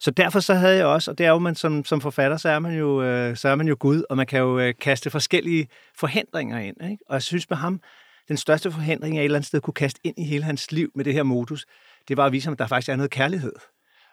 [0.00, 2.48] så derfor så havde jeg også, og det er jo man som, som forfatter, så
[2.48, 5.10] er man jo, øh, så er man jo Gud, og man kan jo øh, kaste
[5.10, 6.76] forskellige forhindringer ind.
[6.90, 7.04] Ikke?
[7.08, 7.80] Og jeg synes med ham,
[8.28, 10.90] den største forhindring, jeg et eller andet sted kunne kaste ind i hele hans liv
[10.94, 11.66] med det her modus,
[12.10, 13.52] det var at vise ham, at der faktisk er noget kærlighed.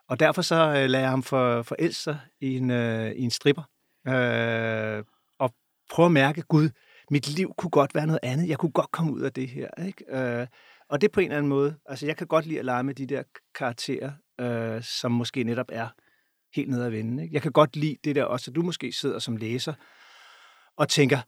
[0.09, 3.31] Og derfor så øh, lader jeg ham for, forelske sig i en, øh, i en
[3.31, 3.63] stripper.
[4.07, 5.03] Øh,
[5.39, 5.53] og
[5.91, 6.69] prøve at mærke, Gud,
[7.11, 8.49] mit liv kunne godt være noget andet.
[8.49, 9.69] Jeg kunne godt komme ud af det her.
[9.85, 10.17] Ikke?
[10.17, 10.47] Øh,
[10.89, 11.75] og det på en eller anden måde.
[11.85, 13.23] Altså, jeg kan godt lide at lege med de der
[13.55, 15.87] karakterer, øh, som måske netop er
[16.55, 17.23] helt nede af vende.
[17.23, 17.33] Ikke?
[17.33, 19.73] Jeg kan godt lide det der også, at du måske sidder som læser
[20.77, 21.19] og tænker,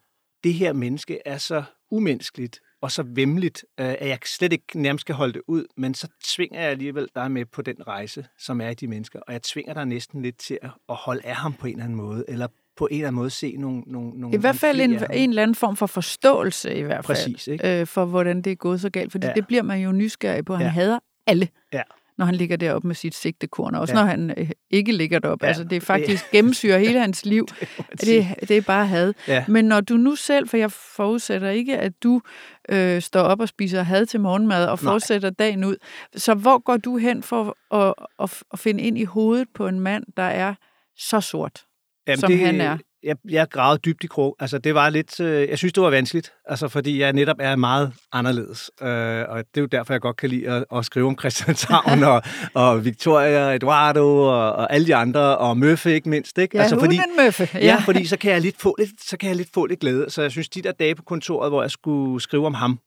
[0.43, 5.05] det her menneske er så umenneskeligt og så vemmeligt, øh, at jeg slet ikke nærmest
[5.05, 8.61] kan holde det ud, men så tvinger jeg alligevel dig med på den rejse, som
[8.61, 11.53] er i de mennesker, og jeg tvinger dig næsten lidt til at holde af ham
[11.53, 13.83] på en eller anden måde, eller på en eller anden måde se nogle...
[13.87, 17.17] nogle, nogle I hvert fald en, en eller anden form for forståelse i hvert fald,
[17.17, 17.81] Præcis, ikke?
[17.81, 19.33] Øh, for hvordan det er gået så galt, fordi ja.
[19.33, 20.55] det bliver man jo nysgerrig på.
[20.55, 20.71] Han ja.
[20.71, 21.47] hader alle.
[21.73, 21.81] Ja
[22.19, 23.99] når han ligger deroppe med sit sigtekorn, også Ja.
[23.99, 25.45] når han øh, ikke ligger deroppe.
[25.45, 27.47] Ja, Altså, det er faktisk gennemsyrer hele hans liv.
[27.91, 29.13] det, Det, det er bare had.
[29.27, 29.45] Ja.
[29.47, 32.21] Men når du nu selv, for jeg forudsætter ikke, at du
[32.69, 34.91] øh, står op og spiser had til morgenmad og Nej.
[34.91, 35.75] fortsætter dagen ud.
[36.15, 39.79] Så hvor går du hen for at, at, at finde ind i hovedet på en
[39.79, 40.53] mand, der er
[40.97, 41.63] så sort,
[42.07, 42.77] Jamen, som han er?
[43.03, 44.35] Jeg, jeg gravede dybt i krog.
[44.39, 45.19] Altså, det var lidt...
[45.19, 48.71] Øh, jeg synes, det var vanskeligt, altså, fordi jeg netop er meget anderledes.
[48.81, 52.03] Øh, og det er jo derfor, jeg godt kan lide at, at skrive om Christianshavn
[52.03, 52.21] og,
[52.63, 56.37] og Victoria, Eduardo og, og alle de andre, og Møffe ikke mindst.
[56.37, 56.57] Ikke?
[56.57, 57.49] Ja, altså, fordi, en møffe.
[57.53, 57.59] ja.
[57.59, 60.09] ja, fordi så kan, jeg lidt få lidt, så kan jeg lidt få lidt glæde.
[60.09, 62.79] Så jeg synes, de der dage på kontoret, hvor jeg skulle skrive om ham,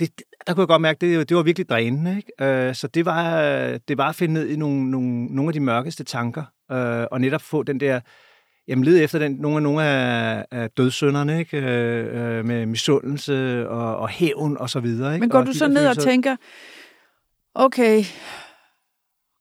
[0.00, 0.10] det,
[0.46, 2.16] der kunne jeg godt mærke, det, det var virkelig drænende.
[2.16, 2.68] Ikke?
[2.68, 3.40] Øh, så det var,
[3.88, 7.20] det var at finde ned i nogle, nogle, nogle af de mørkeste tanker, øh, og
[7.20, 8.00] netop få den der
[8.68, 11.56] Jamen, lede efter den, nogle af, nogle af, af dødssynderne, ikke?
[11.60, 15.14] Øh, øh, med misundelse og, og hævn og så videre.
[15.14, 15.20] Ikke?
[15.20, 16.36] Men går og du så ned og tænker,
[17.54, 18.04] okay,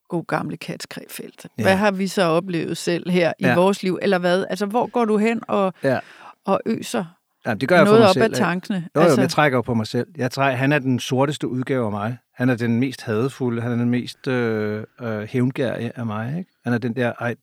[0.09, 1.45] god gamle katskræfelt.
[1.57, 1.63] Ja.
[1.63, 3.55] Hvad har vi så oplevet selv her i Ja.
[3.55, 4.45] vores liv, eller hvad?
[4.49, 5.99] Altså, hvor går du hen og, Ja.
[6.45, 7.05] og øser
[7.45, 8.23] Jamen, det gør jeg for noget mig op selv.
[8.23, 8.77] af tankene?
[8.95, 10.07] Jo, jo, altså, jeg trækker jo på mig selv.
[10.17, 12.17] Jeg trækker, han er den sorteste udgave af mig.
[12.35, 13.61] Han er den mest hadefulde.
[13.61, 16.37] Han er den mest øh, øh, hævngærige af mig.
[16.37, 16.51] Ikke?
[16.63, 17.35] Han er den der, ej,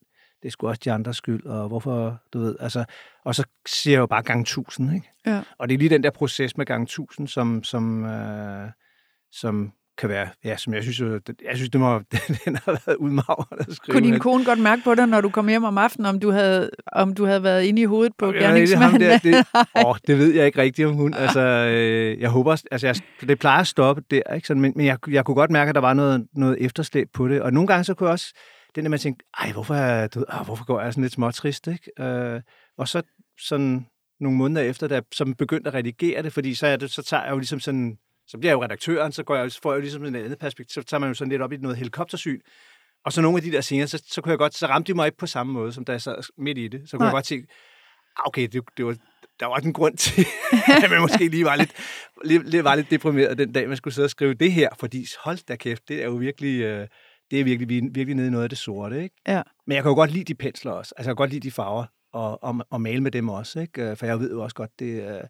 [0.43, 2.85] det er sgu også de andres skyld, og hvorfor, du ved, altså,
[3.25, 5.11] og så siger jeg jo bare gang tusind, ikke?
[5.27, 5.43] Ja.
[5.59, 8.69] Og det er lige den der proces med gang tusind, som, som, øh,
[9.33, 11.99] som kan være, ja, som jeg synes, jo, det- jeg synes, det må,
[12.45, 13.95] den har været udmagrende at skrive.
[14.01, 16.31] Kunne din kone godt mærke på dig, når du kom hjem om aftenen, om du
[16.31, 19.01] havde, om du havde været inde i hovedet på det, er gerningsmanden?
[19.01, 19.47] der, det,
[19.87, 21.15] åh, det ved jeg ikke rigtigt om hun.
[21.15, 24.47] Altså, øh, jeg håber, altså, jeg, det plejer at stoppe der, ikke?
[24.47, 27.29] Sådan, men, men jeg, jeg kunne godt mærke, at der var noget, noget efterslæb på
[27.29, 27.43] det.
[27.43, 28.33] Og nogle gange så kunne jeg også,
[28.75, 31.67] den der man tænkte, ej, hvorfor, er, du, ah, hvorfor går jeg sådan lidt småtrist,
[31.67, 32.03] ikke?
[32.05, 32.41] Øh,
[32.79, 33.03] og så
[33.41, 33.87] sådan
[34.21, 37.03] nogle måneder efter, da jeg så begyndte at redigere det, fordi så, er det, så
[37.03, 39.77] tager jeg jo ligesom sådan, så bliver jeg jo redaktøren, så går jeg, får jeg
[39.77, 42.41] jo ligesom en andet perspektiv, så tager man jo sådan lidt op i noget helikoptersyn.
[43.05, 44.97] Og så nogle af de der scener, så, så kunne jeg godt, så ramte de
[44.97, 46.91] mig ikke på samme måde, som da jeg sad midt i det.
[46.91, 47.09] Så kunne Nej.
[47.09, 47.49] jeg godt tænke,
[48.19, 48.97] ah, okay, det, det var,
[49.41, 50.27] der var en grund til,
[50.85, 51.73] at man måske lige var lidt,
[52.25, 55.07] lidt, lidt, var lidt deprimeret den dag, man skulle sidde og skrive det her, fordi
[55.25, 56.89] hold da kæft, det er jo virkelig, øh,
[57.33, 59.17] det er virkelig, vi virkelig nede i noget af det sorte, ikke?
[59.29, 59.43] Ja.
[59.67, 61.51] Men jeg kan jo godt lide de pensler også, altså jeg kan godt lide de
[61.51, 63.83] farver, og, og, og male med dem også, ikke?
[63.83, 65.21] Øh, For jeg ved jo også godt, det, øh,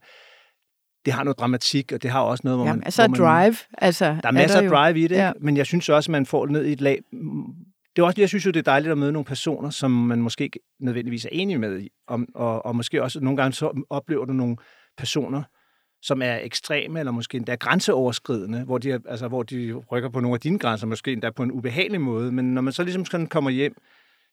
[1.05, 2.85] det har noget dramatik, og det har også noget, hvor Jamen, man...
[2.85, 3.57] altså hvor man, drive.
[3.79, 5.33] Altså, der er masser af drive i det, ja.
[5.41, 6.99] men jeg synes også, at man får det ned i et lag.
[7.97, 10.23] Det er også, jeg synes jo, det er dejligt at møde nogle personer, som man
[10.23, 11.89] måske ikke nødvendigvis er enig med i.
[12.09, 14.57] Og, og, og måske også nogle gange så oplever du nogle
[14.99, 15.43] personer,
[16.03, 20.35] som er ekstreme, eller måske endda grænseoverskridende, hvor de, altså, hvor de rykker på nogle
[20.35, 22.33] af dine grænser, måske endda på en ubehagelig måde.
[22.33, 23.75] Men når man så ligesom sådan kommer hjem,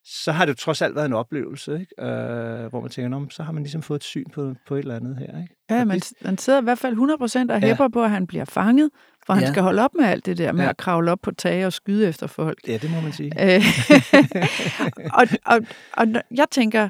[0.05, 2.03] så har det jo trods alt været en oplevelse, ikke?
[2.05, 4.75] Øh, hvor man tænker, "Nå, men så har man ligesom fået et syn på, på
[4.75, 5.41] et eller andet her.
[5.41, 5.55] Ikke?
[5.69, 7.67] Ja, man, man sidder i hvert fald 100% og Ja.
[7.67, 8.89] hæpper på, at han bliver fanget,
[9.25, 9.49] for han Ja.
[9.51, 10.69] skal holde op med alt det der med Ja.
[10.69, 12.57] at kravle op på tage og skyde efter folk.
[12.67, 13.55] Ja, det må man sige.
[13.55, 13.61] Øh,
[15.19, 15.59] og, og,
[15.93, 16.89] og jeg tænker,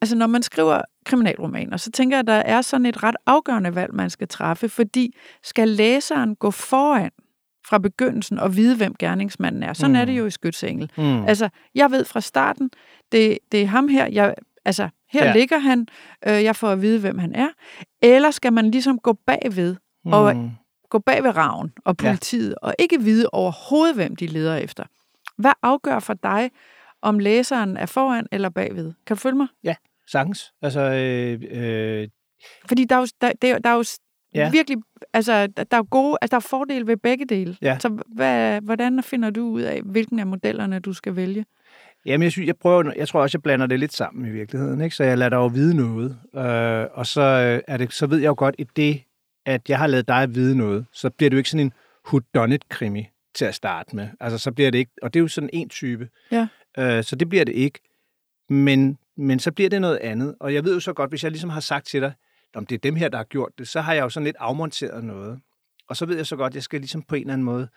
[0.00, 3.74] altså når man skriver kriminalromaner, så tænker jeg, at der er sådan et ret afgørende
[3.74, 7.10] valg, man skal træffe, fordi skal læseren gå foran
[7.68, 9.72] fra begyndelsen og vide, hvem gerningsmanden er.
[9.72, 10.00] Sådan mm.
[10.00, 10.18] er det Mm.
[10.18, 10.90] jo i Skytsengel.
[10.96, 11.24] Mm.
[11.24, 12.70] Altså, jeg ved fra starten,
[13.12, 14.34] det, det er ham her, jeg,
[14.64, 15.26] altså, her ja.
[15.30, 15.36] Ja.
[15.36, 15.86] ligger han,
[16.26, 17.48] øh, jeg får at vide, hvem han er.
[18.02, 20.50] Eller skal man ligesom gå bagved, og Mm.
[20.90, 22.08] gå bag ved raven og Ja.
[22.08, 22.66] politiet, ja.
[22.66, 24.84] og ikke vide overhovedet, hvem de leder efter.
[25.38, 26.50] Hvad afgør for dig,
[27.02, 28.92] om læseren er foran eller bagved?
[29.06, 29.46] Kan du følge mig?
[30.12, 30.52] Sagtens.
[30.62, 32.08] Altså, øh, øh,
[32.68, 33.84] Fordi der er jo, der, der, der er jo
[34.34, 34.50] ja.
[34.50, 34.78] Virkelig,
[35.12, 37.56] altså, der, er jo gode, altså, der er fordele ved begge dele.
[37.62, 37.78] Ja.
[37.78, 41.46] Så hvad, hvordan finder du ud af, hvilken af modellerne du skal vælge?
[42.06, 44.80] Jamen, jeg, synes, jeg, prøver, jeg tror også, jeg blander det lidt sammen i virkeligheden,
[44.80, 44.96] ikke?
[44.96, 46.18] så jeg lader dig jo vide noget.
[46.34, 49.02] Øh, og så, øh, er det, så ved jeg jo godt, i det,
[49.46, 51.72] at jeg har lavet dig vide noget, så bliver det jo ikke sådan en
[52.08, 54.08] whodunit-krimi til at starte med.
[54.20, 56.08] Altså, så bliver det ikke, og det er jo sådan en type.
[56.30, 56.48] Ja.
[56.78, 57.78] Øh, så det bliver det ikke.
[58.48, 60.34] Men, men så bliver det noget andet.
[60.40, 62.12] Og jeg ved jo så godt, hvis jeg ligesom har sagt til dig,
[62.54, 64.36] om det er dem her, der har gjort det, så har jeg jo sådan lidt
[64.38, 65.40] afmonteret noget.
[65.88, 67.68] Og så ved jeg så godt, at jeg skal ligesom på en eller anden måde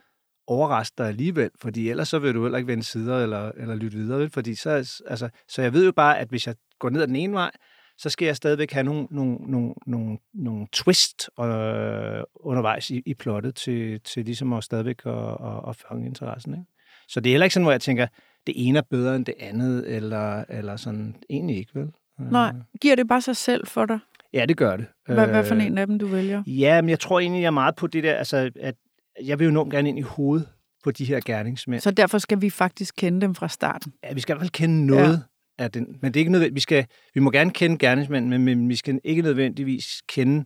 [0.47, 3.97] overraske dig alligevel, fordi ellers så vil du heller ikke vende sider eller, eller lytte
[3.97, 4.29] videre.
[4.29, 4.69] Fordi så,
[5.07, 7.51] altså, så jeg ved jo bare, at hvis jeg går ned ad den ene vej,
[7.97, 13.13] så skal jeg stadigvæk have nogle, nogle, nogle, nogle, nogle twist øh, undervejs i, i
[13.13, 16.53] plottet til, til ligesom at stadigvæk at, at, at fange interessen.
[16.53, 16.65] Ikke?
[17.07, 18.07] Så det er heller ikke sådan, hvor jeg tænker,
[18.47, 21.91] det ene er bedre end det andet, eller, eller sådan egentlig ikke, vel?
[22.31, 23.99] Nej, giver det bare sig selv for dig?
[24.33, 24.85] Ja, det gør det.
[25.05, 26.43] Hvad, hvad for Øh, en af dem, du vælger?
[26.47, 28.75] Ja, men jeg tror egentlig, jeg er meget på det der, altså, at
[29.23, 30.47] jeg vil jo enormt gerne ind i hovedet
[30.83, 31.81] på de her gerningsmænd.
[31.81, 33.93] Så derfor skal vi faktisk kende dem fra starten.
[34.03, 35.23] Ja, vi skal i hvert fald kende noget
[35.59, 35.63] ja.
[35.63, 36.55] af den, men det er ikke nødvendigt.
[36.55, 40.45] Vi, skal, vi må gerne kende gerningsmænden, men, men vi skal ikke nødvendigvis kende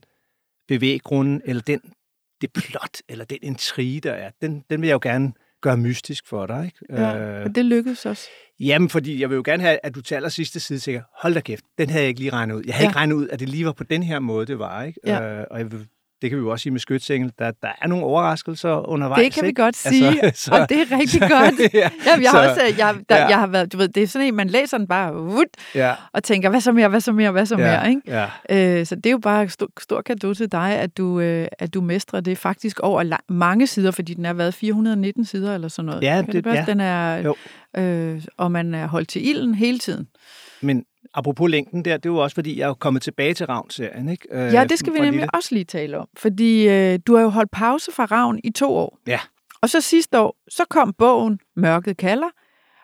[0.67, 1.79] bevæggrunden, eller den,
[2.41, 4.31] det plot, eller den intrige, der er.
[4.41, 6.65] Den, den vil jeg jo gerne gøre mystisk for dig.
[6.65, 7.02] Ikke?
[7.02, 8.28] Ja, Øh, og det lykkedes også.
[8.60, 11.34] Jamen, fordi jeg vil jo gerne have, at du til aller sidste side tænker, hold
[11.34, 12.63] da kæft, den havde jeg ikke lige regnet ud.
[12.65, 12.89] Jeg havde ja.
[12.89, 14.84] ikke regnet ud, at det lige var på den her måde, det var.
[14.84, 15.00] Ikke?
[15.06, 15.39] Ja.
[15.39, 15.88] Øh, og jeg vil,
[16.21, 19.23] det kan vi jo også sige med skytsengel, der, der er nogle overraskelser undervejs.
[19.23, 21.73] Det kan vi godt sige, altså, og det er rigtig godt.
[21.73, 23.27] ja, Jamen, jeg, har så- også, jeg, der, ja.
[23.27, 25.93] jeg har været, du ved, det er sådan en, man læser den bare vut, ja,
[26.13, 28.01] og tænker, hvad så mere, hvad så mere, hvad så ja, mere, ikke?
[28.08, 28.79] Ja.
[28.79, 31.73] Øh, så det er jo bare stor, stor gave til dig, at du, øh, at
[31.73, 35.86] du mestrer det faktisk over mange sider, fordi den er været 419 sider eller sådan
[35.86, 36.03] noget.
[36.03, 36.60] Ja, det- passe?
[36.60, 36.65] ja.
[36.65, 37.36] Den er, Jo.
[37.77, 40.08] øh, og man er holdt til ilden hele tiden.
[40.62, 44.10] Men apropos længden der, det er jo også, fordi jeg er kommet tilbage til Ravn-serien.
[44.10, 44.28] Ikke?
[44.32, 47.22] Øh, Ja, det skal vi nemlig lille- også lige tale om, fordi øh, du har
[47.24, 48.98] jo holdt pause fra Ravn i to år.
[49.08, 49.19] Ja.
[49.62, 52.28] Og så sidste år, så kom bogen Mørket kalder,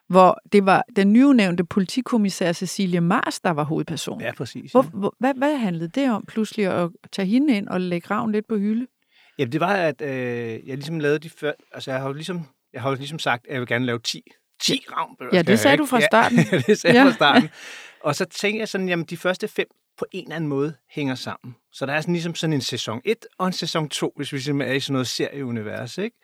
[0.10, 4.22] hvor det var den nyudnævnte politikommissær Cecilie Mars, der var hovedperson.
[4.22, 4.72] Ja, præcis.
[4.72, 4.90] Hvor, Ja.
[4.90, 8.48] hvor, hvad, hvad handlede det om pludselig at tage hende ind og lægge Ravn lidt
[8.48, 8.88] på hylde?
[9.40, 10.10] Jamen, det var, at øh,
[10.68, 11.52] jeg ligesom lavede de før...
[11.74, 12.42] Altså, jeg har jo ligesom,
[12.74, 14.22] jeg har jo ligesom sagt, at jeg vil gerne lave 10,
[14.64, 15.30] 10 ravnbøger.
[15.34, 16.38] Ja, det jeg sagde du fra starten.
[16.52, 17.04] Ja, det sagde Ja.
[17.04, 17.50] jeg fra starten.
[18.04, 21.16] Og så tænkte jeg sådan, jamen, de første fem på en eller anden måde hænger
[21.16, 21.56] sammen.
[21.72, 24.40] Så der er sådan ligesom sådan en sæson 1 og en sæson 2, hvis vi
[24.40, 26.18] simpelthen er i sådan noget serieunivers, ikke?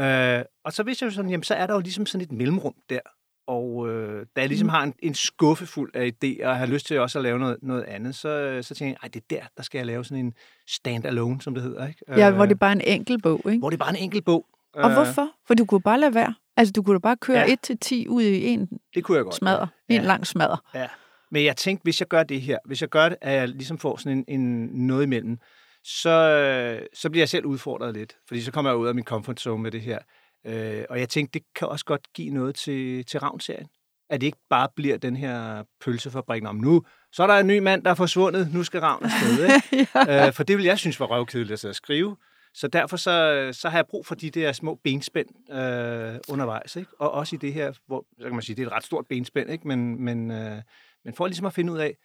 [0.00, 2.32] Øh, og så vidste jeg jo sådan, jamen, så er der jo ligesom sådan et
[2.32, 3.00] mellemrum der.
[3.46, 6.86] Og øh, da jeg ligesom har en, en skuffe fuld af idéer, og har lyst
[6.86, 9.46] til også at lave noget, noget andet, så, så tænkte jeg, ej, det er der,
[9.56, 10.34] der skal jeg lave sådan en
[10.68, 12.00] stand-alone, som det hedder, ikke?
[12.08, 13.58] Ja, hvor Øh, det er bare en enkelt bog, ikke?
[13.58, 14.46] hvor det er bare en enkelt bog.
[14.74, 15.28] Og Øh, hvorfor?
[15.46, 16.34] For du kunne bare lade være.
[16.56, 17.52] Altså, du kunne da bare køre Ja.
[17.52, 19.34] 1 til 10 ud i en Det kunne jeg godt.
[19.34, 19.66] smadder.
[19.88, 20.06] En Ja.
[20.06, 20.56] lang smadder.
[20.74, 20.86] Ja.
[21.30, 23.78] Men jeg tænkte, hvis jeg gør det her, hvis jeg gør det, at jeg ligesom
[23.78, 25.38] får sådan en, en noget imellem,
[25.84, 28.16] så, så bliver jeg selv udfordret lidt.
[28.28, 29.98] Fordi så kommer jeg ud af min comfort zone med det her.
[30.46, 33.66] Øh, og jeg tænkte, det kan også godt give noget til, til Ravn-serien.
[34.10, 37.58] At det ikke bare bliver den her pølsefabrik om nu, så er der en ny
[37.58, 39.44] mand, der er forsvundet, nu skal Ravn afsted.
[39.72, 39.88] Ikke?
[39.94, 40.26] ja.
[40.26, 42.16] øh, for det vil jeg synes var røvkedeligt at skrive.
[42.54, 46.76] Så derfor så, så har jeg brug for de der små benspænd øh, undervejs.
[46.76, 46.90] Ikke?
[46.98, 49.06] Og også i det her, hvor så kan man sige, det er et ret stort
[49.06, 49.68] benspænd, ikke?
[49.68, 50.62] Men, men, øh,
[51.04, 51.96] men for ligesom at finde ud af,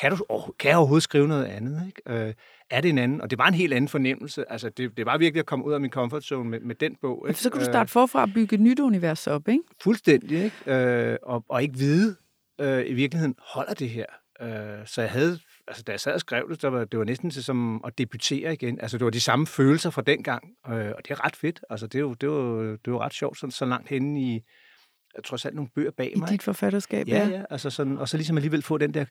[0.00, 1.82] kan, du, oh, kan jeg overhovedet skrive noget andet?
[1.86, 2.26] Ikke?
[2.26, 2.34] Øh,
[2.70, 3.20] er det en anden?
[3.20, 4.52] Og det var en helt anden fornemmelse.
[4.52, 6.96] Altså, det, det var virkelig at komme ud af min comfort zone med, med den
[7.00, 7.24] bog.
[7.28, 7.40] Ikke?
[7.40, 9.62] Så kan du Øh, starte forfra og bygge et nyt univers op, ikke?
[9.82, 10.56] Fuldstændig, ikke?
[10.66, 12.16] Øh, og, og ikke vide
[12.60, 14.06] øh, i virkeligheden, holder det her?
[14.42, 17.04] Øh, så jeg havde, altså da jeg sad og skrev det, der var, det var
[17.04, 18.80] næsten til som at debutere igen.
[18.80, 21.60] Altså det var de samme følelser fra dengang, øh, og det er ret fedt.
[21.70, 24.40] Altså det er jo, det var, det var ret sjovt, sådan, så langt henne i,
[25.16, 26.28] jeg tror selv nogle bøger bag I mig.
[26.28, 29.04] dit forfatterskab, Ja, ja, altså sådan, og så ligesom alligevel få den der,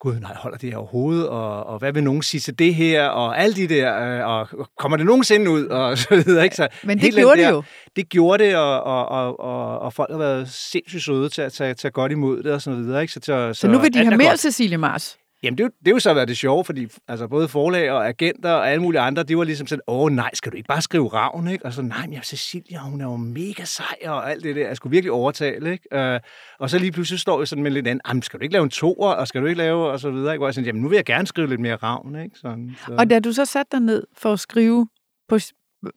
[0.00, 3.04] gud nej, holder det her overhovedet, og, og hvad vil nogen sige til det her,
[3.08, 6.56] og alle de der, øh, og kommer det nogensinde ud, og så videre, ikke?
[6.56, 7.62] Så Men det gjorde det der- jo.
[7.96, 11.52] det gjorde det, og, og, og, og, og folk har været sindssygt søde til at
[11.52, 13.02] tage, tage godt imod det og sådan videre.
[13.02, 13.12] Ikke?
[13.12, 14.40] Så, så, Så nu vil de alt have er mere godt.
[14.40, 15.16] Cecilie Mars.
[15.42, 17.90] Jamen, det, er jo- det er jo så været det sjove, fordi altså, både forlag
[17.90, 20.66] og agenter og alle mulige andre, de var ligesom sådan, åh nej, skal du ikke
[20.66, 21.64] bare skrive ravn, ikke?
[21.64, 24.66] Og så, nej, men Cecilia, hun er jo mega sej og alt det der.
[24.66, 25.96] Jeg skulle virkelig overtale, ikke?
[25.98, 26.20] Øh,
[26.58, 28.62] og så lige pludselig står jeg sådan med lidt andet, jamen, skal du ikke lave
[28.64, 30.38] en toer, og skal du ikke lave, og så videre, ikke?
[30.40, 32.38] Hvor jeg sådan, jamen, nu vil jeg gerne skrive lidt mere ravn, ikke?
[32.38, 34.88] Sådan, så, Og da du så satte dig ned for at skrive
[35.28, 35.38] på,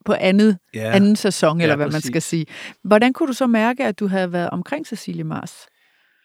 [0.06, 0.92] på andet, ja.
[0.96, 2.08] anden sæson, eller Ja, hvad man præcis.
[2.08, 2.46] skal sige,
[2.84, 5.66] hvordan kunne du så mærke, at du havde været omkring Cecilie Mars?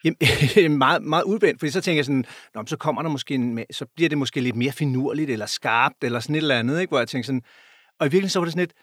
[0.55, 3.59] Jamen, meget, meget udvendt, fordi så tænker jeg sådan, Nå, så kommer der måske en,
[3.71, 6.91] så bliver det måske lidt mere finurligt, eller skarpt, eller sådan et eller andet, ikke?
[6.91, 7.41] hvor jeg tænker sådan,
[7.99, 8.73] og i virkeligheden så var det sådan lidt,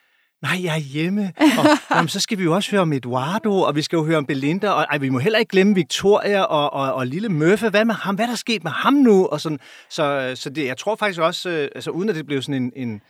[0.42, 3.76] nej, jeg er hjemme, og jamen, så skal vi jo også høre om Eduardo, og
[3.76, 6.72] vi skal jo høre om Belinda, og ej, vi må heller ikke glemme Victoria og,
[6.72, 9.40] og, og lille Murphy, hvad med ham, hvad er der sket med ham nu, og
[9.40, 9.58] sådan,
[9.90, 12.72] så, så det, jeg tror faktisk også, øh, altså uden at det blev sådan en,
[12.76, 13.00] en,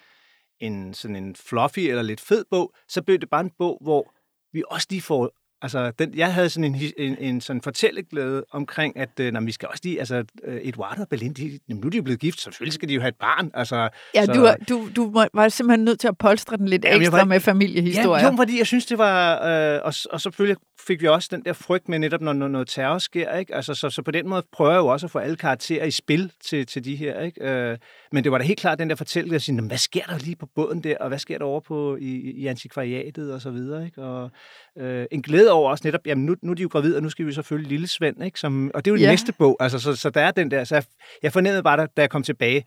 [0.61, 4.13] en, sådan en fluffy eller lidt fed bog, så blev det bare en bog, hvor
[4.53, 5.31] vi også lige får
[5.63, 9.53] Altså, den, jeg havde sådan en, en, en sådan fortælleglæde omkring, at øh, når vi
[9.53, 12.39] skal også lige, altså, øh, Eduardo og Belinda, de, nu er de jo blevet gift,
[12.41, 13.51] så selvfølgelig skal de jo have et barn.
[13.55, 14.33] Altså, Ja, så,
[14.69, 17.41] du, du, du var simpelthen nødt til at polstre den lidt jeg ekstra var- med
[17.41, 18.25] familiehistorier.
[18.25, 19.45] Ja, jo, fordi jeg synes, det var...
[19.75, 22.69] Øh, og, og selvfølgelig fik vi også den der frygt med netop, når, når noget
[22.69, 23.55] terror sker, ikke?
[23.55, 25.91] Altså, så, så på den måde prøver jeg jo også at få alle karakterer i
[25.91, 27.45] spil til, til de her, ikke?
[27.51, 27.79] Øh,
[28.13, 30.19] men det var da helt klart den der fortælling, at sige, "Nå, hvad sker der
[30.19, 33.51] lige på båden der, og hvad sker der over på, i, i antikvariatet og så
[33.51, 34.03] videre, ikke?
[34.03, 34.31] Og
[34.79, 37.09] øh, en glæde over også netop, jamen nu, nu er de jo gravide, og nu
[37.09, 38.41] skal vi så følge Lille Svend, ikke?
[38.41, 39.11] Som, og det er jo Ja.
[39.11, 40.85] næste bog, altså, så, så der er den der, så jeg,
[41.23, 42.65] jeg fornemmede bare, da, da jeg kom tilbage,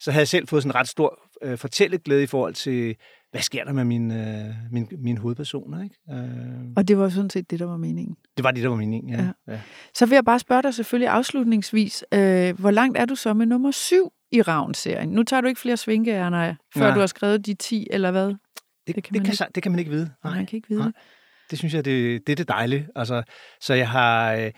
[0.00, 2.96] så havde jeg selv fået sådan en ret stor øh, fortælleglæde i forhold til,
[3.30, 4.14] hvad sker der med mine,
[4.48, 5.96] øh, mine, mine hovedpersoner, ikke?
[6.12, 8.16] Øh, Og det var sådan set det, der var meningen.
[8.36, 9.22] det var det, der var meningen, ja.
[9.48, 9.52] ja.
[9.52, 9.60] ja.
[9.94, 13.46] Så vil jeg bare spørge dig selvfølgelig afslutningsvis, øh, hvor langt er du så med
[13.46, 15.08] nummer syv i Ravn-serien?
[15.08, 16.94] Nu tager du ikke flere svinkeærner, før Nej.
[16.94, 18.26] du har skrevet de 10, eller hvad?
[18.26, 18.36] Det,
[18.86, 20.10] Det kan det, kan, ikke- det kan man ikke vide.
[20.24, 20.86] Nej, man kan ikke vide nej.
[20.88, 20.96] det.
[21.50, 22.88] Det synes jeg, det, det er det dejlige.
[22.96, 23.22] Altså,
[23.60, 24.50] så jeg har, øh,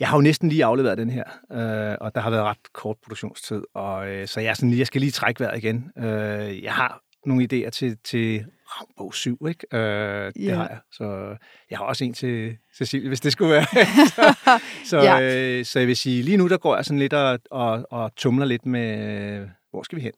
[0.00, 2.96] jeg har jo næsten lige afleveret den her, øh, og der har været ret kort
[3.02, 5.90] produktionstid, og øh, så jeg, er sådan, jeg skal lige trække vejret igen.
[5.98, 8.44] Øh, jeg har nogle idéer til, til
[8.96, 9.76] bog 7, ikke?
[9.76, 10.54] Øh, det Ja.
[10.54, 10.78] har jeg.
[10.92, 11.36] Så
[11.70, 13.64] jeg har også en til Cecilie, hvis det skulle være.
[14.16, 14.34] så,
[14.84, 15.20] så, Ja.
[15.58, 18.14] øh, så jeg vil sige, lige nu der går jeg sådan lidt og, og, og
[18.16, 19.08] tumler lidt med,
[19.40, 20.12] øh, hvor skal vi hen?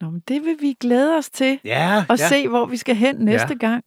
[0.00, 2.28] Nå, men det vil vi glæde os til Ja, at ja.
[2.28, 3.84] se, hvor vi skal hen næste gang.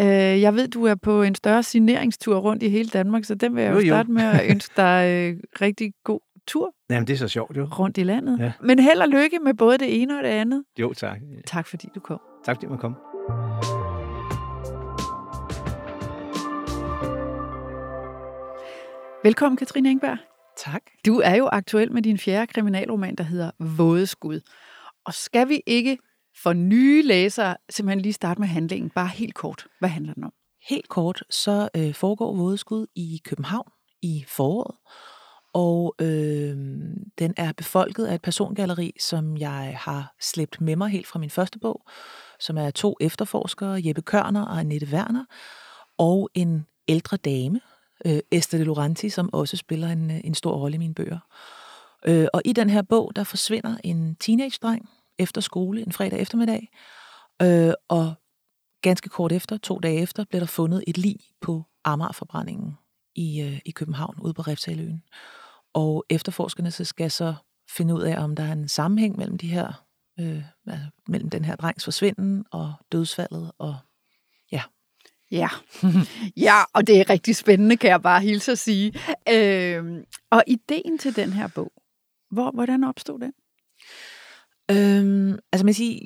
[0.00, 0.06] Øh,
[0.40, 3.62] jeg ved, du er på en større signeringstur rundt i hele Danmark, så den vil
[3.62, 3.92] jeg jo, Jo, jo.
[3.94, 7.64] starte med at ønske dig øh, rigtig god tur Jamen, det er så sjovt, jo.
[7.64, 8.38] rundt i landet.
[8.38, 8.52] Ja.
[8.62, 10.64] Men held og lykke med både det ene og det andet.
[10.78, 11.18] Jo, tak.
[11.46, 12.20] Tak fordi du kom.
[12.44, 12.94] Tak fordi man kom.
[19.22, 20.18] Velkommen, Katrine Engberg.
[20.56, 20.82] Tak.
[21.06, 24.40] Du er jo aktuel med din fjerde kriminalroman, der hedder Vådeskud.
[25.10, 25.98] Og skal vi ikke
[26.42, 28.90] for nye læsere simpelthen lige starte med handlingen?
[28.90, 29.66] Bare helt kort.
[29.78, 30.32] Hvad handler den om?
[30.68, 33.70] Helt kort, så øh, foregår Vådeskud i København
[34.02, 34.76] i foråret,
[35.52, 36.56] og øh,
[37.18, 41.30] den er befolket af et persongalleri, som jeg har slæbt med mig helt fra min
[41.30, 41.82] første bog,
[42.40, 45.24] som er to efterforskere, Jeppe Kørner og Annette Werner,
[45.98, 47.60] og en ældre dame,
[48.04, 51.18] øh, Esther de Laurenti, som også spiller en, øh, en stor rolle i mine bøger.
[52.06, 56.68] Øh, og i den her bog, der forsvinder en teenage-dreng efter skole en fredag eftermiddag,
[57.42, 58.14] øh, og
[58.82, 62.78] ganske kort efter, to dage efter, blev der fundet et lig på Amagerforbrændingen
[63.14, 65.02] i, øh, i København, ude på Refsaløen.
[65.74, 67.34] Og efterforskerne så skal så
[67.76, 69.84] finde ud af, om der er en sammenhæng mellem de her,
[70.20, 73.52] øh, altså, mellem den her drengs forsvinden og dødsfaldet.
[73.58, 73.76] Og
[75.30, 75.48] Ja.
[76.46, 78.92] ja, og det er rigtig spændende, kan jeg bare hilse at sige.
[79.28, 81.72] Øh, og ideen til den her bog,
[82.30, 83.32] hvor, hvordan opstod den?
[84.70, 86.00] Øhm, altså man siger,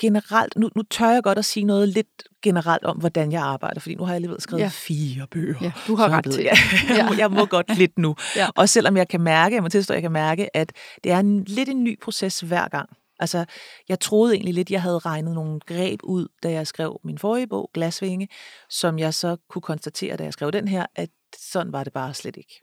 [0.00, 3.80] generelt, nu, nu tør jeg godt at sige noget lidt generelt om, hvordan jeg arbejder,
[3.80, 4.64] fordi nu har jeg alligevel skrevet Ja.
[4.64, 4.70] ja.
[4.72, 5.58] fire bøger.
[5.62, 6.54] Ja, du har ret til ja,
[6.96, 8.16] jeg, må, jeg må godt lidt nu.
[8.36, 8.48] Ja.
[8.56, 10.72] Også selvom jeg kan mærke, jeg må tilstå, at jeg kan mærke, at
[11.04, 12.88] det er en, lidt en ny proces hver gang.
[13.20, 13.44] Altså,
[13.88, 17.46] jeg troede egentlig lidt, jeg havde regnet nogle greb ud, da jeg skrev min forrige
[17.46, 18.28] bog, Glasvinge,
[18.70, 22.14] som jeg så kunne konstatere, da jeg skrev den her, at sådan var det bare
[22.14, 22.62] slet ikke.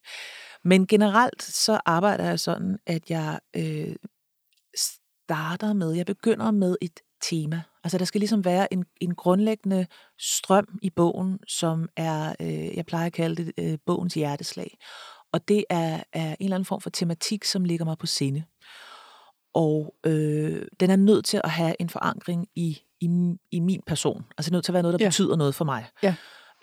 [0.64, 3.96] Men generelt så arbejder jeg sådan, at jeg øh,
[5.30, 7.62] starter med, jeg begynder med et tema.
[7.84, 9.88] Altså der skal ligesom være en, en grundlæggende
[10.20, 14.78] strøm i bogen, som er, øh, jeg plejer at kalde det, øh, bogens hjerteslag.
[15.34, 18.44] Og det er, er en eller anden form for tematik, som ligger mig på sinde.
[19.54, 23.08] Og øh, den er nødt til at have en forankring i, i,
[23.52, 24.26] i min person.
[24.38, 25.10] Altså det er nødt til at være noget, der ja.
[25.10, 25.86] betyder noget for mig.
[26.04, 26.16] Ja.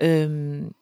[0.02, 0.72] Øhm,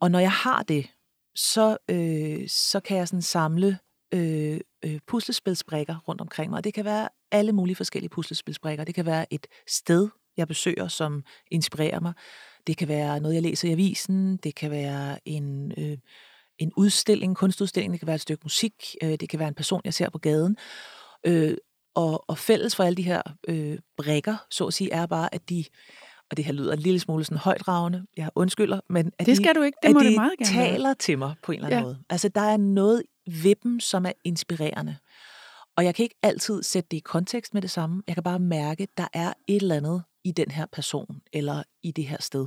[0.00, 0.90] og når jeg har det,
[1.34, 3.78] så, øh, så kan jeg sådan samle
[4.14, 6.56] øh, øh, puslespilsbrikker rundt omkring mig.
[6.56, 8.84] Og det kan være alle mulige forskellige puslespilsbrikker.
[8.84, 12.12] Det kan være et sted, jeg besøger, som inspirerer mig.
[12.66, 14.36] Det kan være noget, jeg læser i avisen.
[14.36, 15.98] Det kan være en, øh,
[16.58, 17.92] en udstilling, en kunstudstilling.
[17.92, 18.96] Det kan være et stykke musik.
[19.02, 20.56] Øh, det kan være en person, jeg ser på gaden.
[21.26, 21.56] Øh,
[21.94, 25.48] og, og fælles for alle de her øh, brikker, så at sige, er bare, at
[25.48, 25.64] de,
[26.30, 29.36] og det her lyder en lille smule sådan højdragende, jeg undskylder, men at Det de,
[29.36, 30.70] skal du ikke, det at må de det meget gerne være.
[30.70, 31.84] taler til mig på en eller anden ja.
[31.84, 31.98] måde.
[32.10, 33.02] Altså, der er noget
[33.42, 34.96] ved dem, som er inspirerende.
[35.76, 38.02] Og jeg kan ikke altid sætte det i kontekst med det samme.
[38.06, 41.62] Jeg kan bare mærke, at der er et eller andet i den her person, eller
[41.82, 42.46] i det her sted.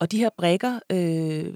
[0.00, 1.54] Og de her brikker, øh,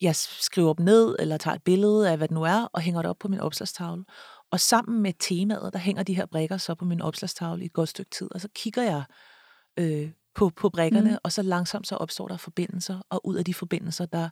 [0.00, 3.02] jeg skriver dem ned, eller tager et billede af, hvad det nu er, og hænger
[3.02, 4.04] det op på min opslagstavle.
[4.50, 7.72] Og sammen med temaet, der hænger de her brikker så på min opslagstavle i et
[7.72, 8.28] godt stykke tid.
[8.34, 9.04] Og så kigger jeg
[9.78, 11.12] øh, på, på brikkerne, Mm.
[11.12, 11.18] mm.
[11.24, 14.28] og så langsomt så opstår der forbindelser, og ud af de forbindelser, der,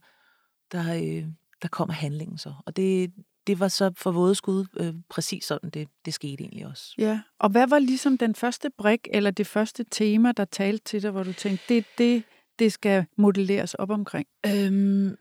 [0.73, 1.27] der, øh,
[1.63, 2.55] der kommer handlingen så.
[2.67, 3.13] Og det,
[3.49, 6.95] det var så for vådeskud øh, præcis sådan, det, det skete egentlig også.
[6.99, 11.03] Ja, og hvad var ligesom den første brik, eller det første tema, der talte til
[11.03, 12.23] dig, hvor du tænkte, det det,
[12.59, 14.27] det skal modelleres op omkring?
[14.47, 15.17] Øhm,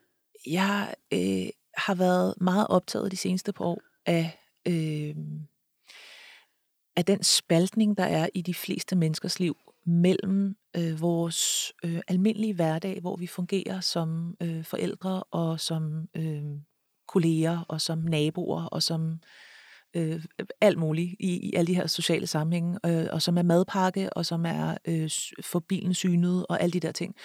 [0.47, 5.15] jeg øh, har været meget optaget de seneste par år af, øh,
[6.95, 12.53] af den spaltning, der er i de fleste menneskers liv mellem øh, vores øh, almindelige
[12.53, 16.43] hverdag, hvor vi fungerer som øh, forældre og som øh,
[17.07, 19.19] kolleger og som naboer og som
[19.95, 20.25] øh,
[20.61, 24.25] alt muligt i, i alle de her sociale sammenhænge, øh, og som er madpakke og
[24.25, 25.09] som er øh,
[25.43, 27.15] for bilen synet og alle de der ting.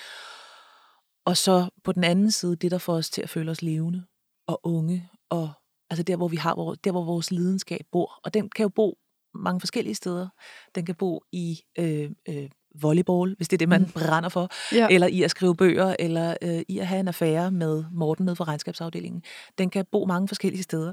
[1.24, 4.04] Og så på den anden side, det der får os til at føle os levende
[4.46, 5.52] og unge, og
[5.90, 8.20] altså der, hvor vi har vores, der, hvor vores lidenskab bor.
[8.24, 8.98] Og den kan jo bo
[9.34, 10.28] mange forskellige steder.
[10.74, 12.50] Den kan bo i øh, øh,
[12.80, 13.88] volleyball, hvis det er det, man Mm.
[13.88, 14.86] brænder for, Ja.
[14.90, 18.36] eller i at skrive bøger, eller øh, i at have en affære med Morten nede
[18.36, 19.22] fra regnskabsafdelingen.
[19.58, 20.92] Den kan bo mange forskellige steder.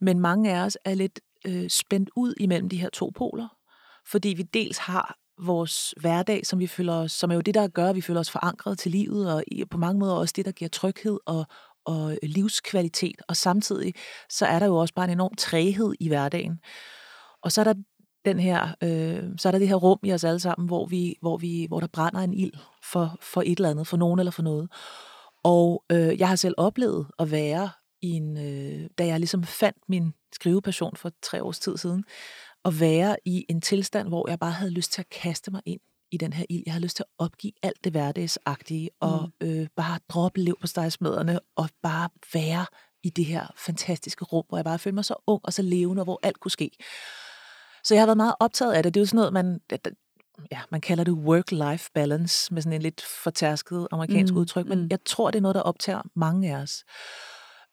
[0.00, 3.48] Men mange af os er lidt øh, spændt ud imellem de her to poler,
[4.06, 7.68] fordi vi dels har vores hverdag, som vi føler os, som er jo det, der
[7.68, 10.52] gør, at vi føler os forankret til livet, og på mange måder også det, der
[10.52, 11.46] giver tryghed og,
[11.86, 13.22] og livskvalitet.
[13.28, 13.94] Og samtidig
[14.28, 16.58] så er der jo også bare en enorm træghed i hverdagen.
[17.42, 17.74] Og så er der
[18.24, 21.16] den her, øh, så er der det her rum i os alle sammen, hvor, vi,
[21.20, 22.52] hvor, vi, hvor der brænder en ild
[22.82, 24.68] for, for et eller andet, for nogen eller for noget.
[25.44, 27.70] Og øh, jeg har selv oplevet at være
[28.02, 32.04] i en, øh, da jeg ligesom fandt min skrivepassion for tre års tid siden,
[32.64, 35.80] at være i en tilstand, hvor jeg bare havde lyst til at kaste mig ind
[36.12, 36.62] i den her ild.
[36.66, 39.46] Jeg havde lyst til at opgive alt det hverdagsagtige, og mm.
[39.48, 42.66] øh, bare droppe liv på stegsmederne, og bare være
[43.02, 46.00] i det her fantastiske rum, hvor jeg bare følte mig så ung og så levende,
[46.00, 46.70] og hvor alt kunne ske.
[47.84, 48.94] Så jeg har været meget optaget af det.
[48.94, 49.60] Det er jo sådan noget, man,
[50.52, 54.38] ja, man kalder det work-life balance, med sådan en lidt fortærsket amerikansk mm.
[54.38, 54.88] udtryk, men mm.
[54.90, 56.84] jeg tror, det er noget, der optager mange af os.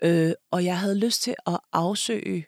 [0.04, 2.46] Øh, og jeg havde lyst til at afsøge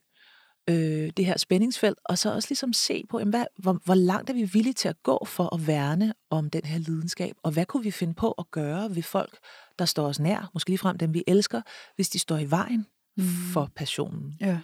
[0.69, 4.29] øh, det her spændingsfelt, og så også ligesom se på, jamen, hvad, hvor, hvor langt
[4.29, 7.65] er vi villige til at gå for at værne om den her lidenskab, og hvad
[7.65, 9.37] kunne vi finde på at gøre ved folk,
[9.79, 11.61] der står os nær, måske ligefrem dem, vi elsker,
[11.95, 12.85] hvis de står i vejen
[13.17, 13.23] mm.
[13.53, 14.33] for passionen.
[14.41, 14.59] Ja.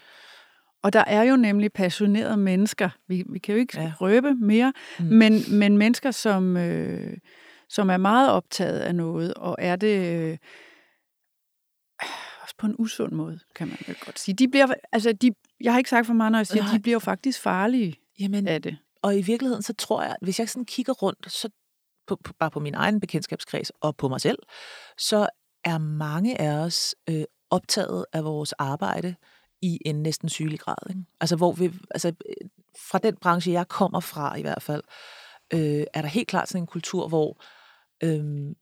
[0.85, 3.93] Og der er jo nemlig passionerede mennesker, vi, vi kan jo ikke ja.
[4.01, 5.05] røbe mere, mm.
[5.05, 7.17] men, men mennesker, som, øh,
[7.69, 10.15] som er meget optaget af noget, og er det...
[10.15, 10.37] Øh,
[12.41, 14.35] også på en usund måde, kan man vel godt sige.
[14.35, 15.31] De bliver, altså de,
[15.61, 16.73] jeg har ikke sagt for meget, når jeg siger, Nej.
[16.73, 18.77] de bliver jo faktisk farlige Jamen, af det.
[19.01, 21.49] Og i virkeligheden, så tror jeg, at hvis jeg sådan kigger rundt, så
[22.07, 24.39] på, på, bare på min egen bekendtskabskreds og på mig selv,
[24.97, 25.27] så
[25.63, 29.15] er mange af os øh, optaget af vores arbejde
[29.61, 30.89] i en næsten sygelig grad.
[30.89, 31.01] Ikke?
[31.21, 32.13] Altså, hvor vi, altså,
[32.89, 34.83] fra den branche, jeg kommer fra i hvert fald,
[35.53, 37.43] øh, er der helt klart sådan en kultur, hvor
[38.03, 38.55] øh,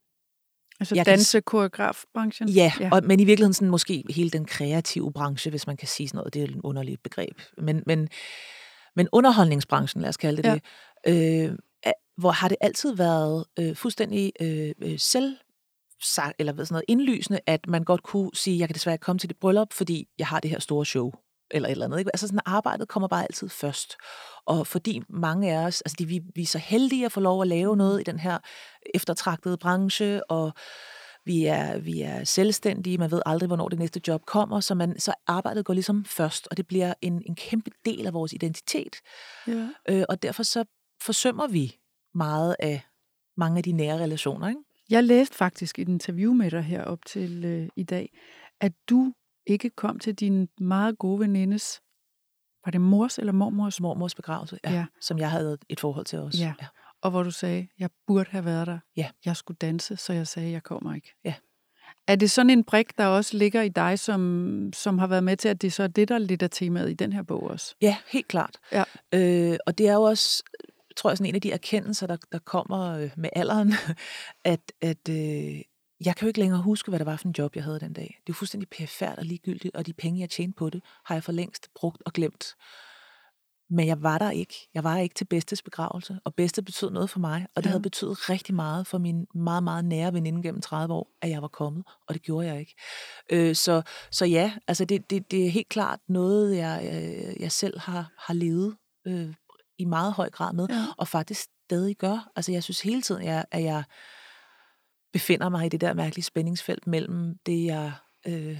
[0.80, 2.50] Altså jeg danse-koreografbranchen?
[2.50, 2.89] Ja, ja.
[2.91, 6.18] Og, men i virkeligheden sådan måske hele den kreative branche, hvis man kan sige sådan
[6.18, 6.34] noget.
[6.34, 7.41] Det er et underligt begreb.
[7.58, 8.10] Men, men,
[8.96, 10.60] men underholdningsbranchen, lad os kalde det ja.
[11.06, 11.58] det, øh,
[12.18, 15.38] hvor har det altid været øh, fuldstændig øh, øh selv
[16.04, 19.20] sagt, eller sådan noget indlysende, at man godt kunne sige, jeg kan desværre ikke komme
[19.20, 21.12] til det bryllup, fordi jeg har det her store show
[21.51, 21.99] eller et eller andet.
[21.99, 22.12] Ikke?
[22.14, 23.95] Altså sådan, arbejdet kommer bare altid først.
[24.45, 27.41] Og fordi mange af os, altså de, vi, vi er så heldige at få lov
[27.41, 28.39] at lave noget i den her
[28.93, 30.54] eftertragtede branche, og
[31.26, 34.99] vi er, vi er selvstændige, man ved aldrig, hvornår det næste job kommer, så, man,
[34.99, 38.95] så arbejdet går ligesom først, og det bliver en, en kæmpe del af vores identitet.
[39.47, 39.68] Ja.
[39.89, 40.66] Øh, og derfor så
[41.01, 41.76] forsømmer vi
[42.14, 42.82] meget af
[43.38, 44.47] mange af de nære relationer.
[44.47, 44.62] Ikke?
[44.94, 48.10] Jeg læste faktisk et interview med dig herop til øh, i dag,
[48.62, 49.14] at du
[49.48, 51.82] ikke kom til din meget gode venindes,
[52.66, 53.82] var det mors eller mormors?
[53.82, 54.86] Mormors begravelse, ja, ja.
[55.02, 56.44] som jeg havde et forhold til også.
[56.44, 56.54] Ja.
[56.62, 56.68] ja.
[57.02, 58.80] Og hvor du sagde, jeg burde have været der.
[58.98, 59.10] Ja.
[59.26, 61.14] Jeg skulle danse, så jeg sagde, jeg kommer ikke.
[61.26, 61.34] Ja.
[62.08, 65.38] Er det sådan en brik, der også ligger i dig, som, som har været med
[65.38, 67.44] til, at det så er det, der er lidt af temaet i den her bog
[67.44, 67.76] også?
[67.82, 68.58] Ja, helt klart.
[68.72, 68.84] Ja.
[69.14, 70.44] Øh, og det er jo også,
[70.98, 73.74] tror jeg, sådan en af de erkendelser, der, der kommer øh, med alderen,
[74.54, 75.62] at, at øh,
[76.06, 77.94] jeg kan jo ikke længere huske, hvad det var for en job, jeg havde den
[77.94, 78.04] dag.
[78.04, 81.16] Det er jo fuldstændig perfekt og ligegyldigt, og de penge, jeg tjente på det, har
[81.16, 82.56] jeg for længst brugt og glemt.
[83.70, 84.70] Men jeg var der ikke.
[84.74, 87.72] Jeg var ikke til bedstes begravelse, og bedste betød noget for mig, og det ja.
[87.72, 91.41] havde betydet rigtig meget for min meget, meget nære veninde gennem 30 år, at jeg
[91.41, 92.76] var kommet, og det gjorde jeg ikke.
[93.32, 93.82] Øh, så,
[94.12, 98.12] så ja, altså det, det, det er helt klart noget, jeg, jeg, jeg selv har,
[98.18, 98.76] har levet
[99.08, 99.34] øh,
[99.78, 100.86] i meget høj grad med, ja.
[100.97, 102.32] og faktisk stadig gør.
[102.36, 103.84] Altså jeg synes hele tiden, jeg, at jeg
[105.13, 107.91] befinder mig i det der mærkelige spændingsfelt mellem det, jeg
[108.28, 108.59] øh,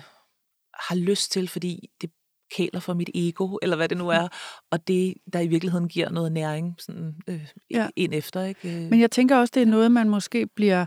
[0.74, 2.12] har lyst til, fordi det
[2.52, 4.28] kæler for mit ego, eller hvad det nu er,
[4.72, 7.88] og det, der i virkeligheden giver noget næring sådan, øh, ja.
[7.96, 8.44] ind efter.
[8.44, 8.88] Ikke?
[8.92, 10.86] Men jeg tænker også, det er noget, man måske bliver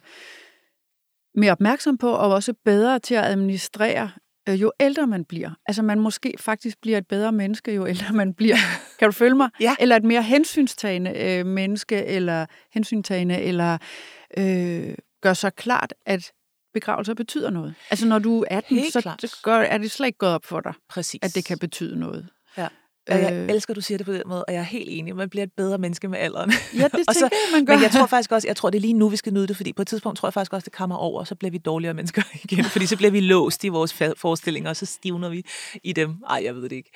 [1.39, 4.11] mere opmærksom på, og også bedre til at administrere,
[4.49, 5.51] øh, jo ældre man bliver.
[5.67, 8.57] Altså man måske faktisk bliver et bedre menneske, jo ældre man bliver.
[8.99, 9.51] Kan du følge mig?
[9.61, 9.75] ja.
[9.81, 13.79] Eller et mere hensynstagende øh, menneske, eller hensyntagende, eller
[14.39, 16.33] øh, gør så klart, at
[16.75, 17.75] begravelser betyder noget.
[17.91, 19.25] Altså når du er 18, Helt så klart.
[19.43, 21.21] gør, er det slet ikke gået op for dig, Præcis.
[21.23, 22.29] at det kan betyde noget.
[23.11, 23.49] Og jeg øh.
[23.49, 25.17] elsker, at du siger det på den måde, og jeg er helt enig.
[25.17, 26.53] Man bliver et bedre menneske med alderen.
[26.75, 27.75] Ja, det tænker så, jeg, man gør.
[27.75, 29.57] Men jeg tror faktisk også, jeg tror, det er lige nu, vi skal nyde det,
[29.57, 31.59] fordi på et tidspunkt tror jeg faktisk også, det kommer over, og så bliver vi
[31.59, 35.43] dårligere mennesker igen, fordi så bliver vi låst i vores forestillinger, og så stivner vi
[35.85, 36.15] i dem.
[36.31, 36.91] Ej, jeg ved det ikke.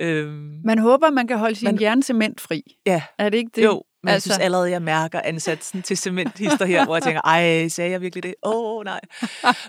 [0.00, 2.62] Øhm, man håber, man kan holde sin man, hjerne cementfri.
[2.86, 3.02] Ja.
[3.18, 3.64] Er det ikke det?
[3.64, 4.28] Jo, men altså.
[4.28, 8.00] jeg synes allerede, jeg mærker ansatsen til cementhister her, hvor jeg tænker, ej, sagde jeg
[8.00, 8.34] virkelig det?
[8.42, 9.00] Åh, oh, nej.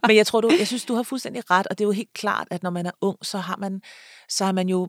[0.08, 2.14] Men jeg tror, du, jeg synes, du har fuldstændig ret, og det er jo helt
[2.14, 3.82] klart, at når man er ung, så har man,
[4.30, 4.88] så har man jo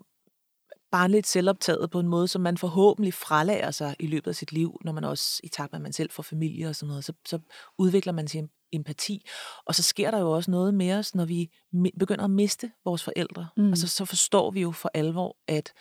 [0.92, 4.80] barnligt selvoptaget på en måde, som man forhåbentlig fralager sig i løbet af sit liv,
[4.84, 7.12] når man også i takt med, at man selv får familie og sådan noget, så,
[7.26, 7.38] så
[7.78, 9.26] udvikler man sin empati.
[9.66, 11.50] Og så sker der jo også noget med os, når vi
[11.98, 13.48] begynder at miste vores forældre.
[13.56, 13.68] Mm.
[13.68, 15.72] Altså så forstår vi jo for alvor, at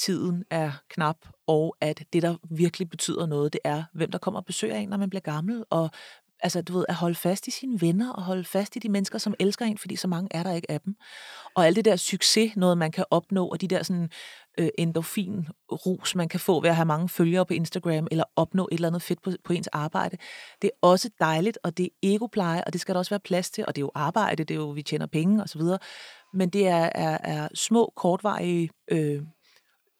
[0.00, 4.40] tiden er knap, og at det, der virkelig betyder noget, det er, hvem der kommer
[4.40, 5.90] og besøger en, når man bliver gammel, og
[6.42, 9.18] altså, du ved, at holde fast i sine venner, og holde fast i de mennesker,
[9.18, 10.94] som elsker en, fordi så mange er der ikke af dem.
[11.54, 14.10] Og alt det der succes, noget man kan opnå, og de der sådan,
[14.58, 18.74] øh, endorfin-rus, man kan få ved at have mange følgere på Instagram, eller opnå et
[18.74, 20.16] eller andet fedt på, på ens arbejde.
[20.62, 23.50] Det er også dejligt, og det er egopleje, og det skal der også være plads
[23.50, 25.62] til, og det er jo arbejde, det er jo, vi tjener penge osv.,
[26.34, 29.22] men det er, er, er små, kortvarige øh,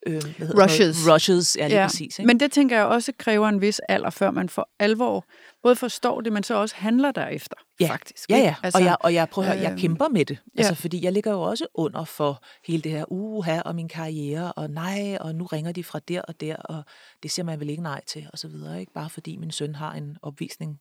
[0.07, 1.07] øh, rushes.
[1.07, 1.15] Noget?
[1.15, 1.87] Rushes, ja, lige ja.
[1.87, 2.19] præcis.
[2.19, 2.27] Ikke?
[2.27, 5.25] Men det tænker jeg også kræver en vis alder, før man for alvor
[5.63, 7.89] både forstår det, men så også handler derefter, ja.
[7.89, 8.31] faktisk.
[8.31, 8.55] Ja, ja.
[8.63, 10.39] Altså, og, jeg, og jeg, prøver at høre, jeg øh, kæmper med det.
[10.57, 10.59] Ja.
[10.59, 14.53] Altså, fordi jeg ligger jo også under for hele det her uha og min karriere,
[14.53, 16.83] og nej, og nu ringer de fra der og der, og
[17.23, 18.81] det siger man vel ikke nej til, og så videre.
[18.81, 18.93] Ikke?
[18.93, 20.81] Bare fordi min søn har en opvisning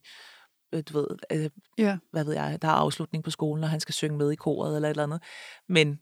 [0.73, 1.97] øh, du ved, øh, ja.
[2.11, 4.75] hvad ved jeg, der er afslutning på skolen, og han skal synge med i koret
[4.75, 5.21] eller et eller andet.
[5.69, 5.99] Men,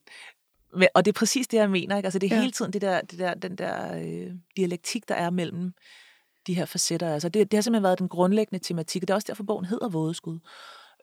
[0.93, 1.97] og det er præcis det, jeg mener.
[1.97, 2.07] Ikke?
[2.07, 2.41] Altså, det er ja.
[2.41, 5.73] hele tiden det der, det der, den der øh, dialektik, der er mellem
[6.49, 7.13] de her facetter.
[7.13, 9.65] Altså, det, det har simpelthen været den grundlæggende tematik, og det er også derfor, bogen
[9.65, 10.39] hedder Vådeskud.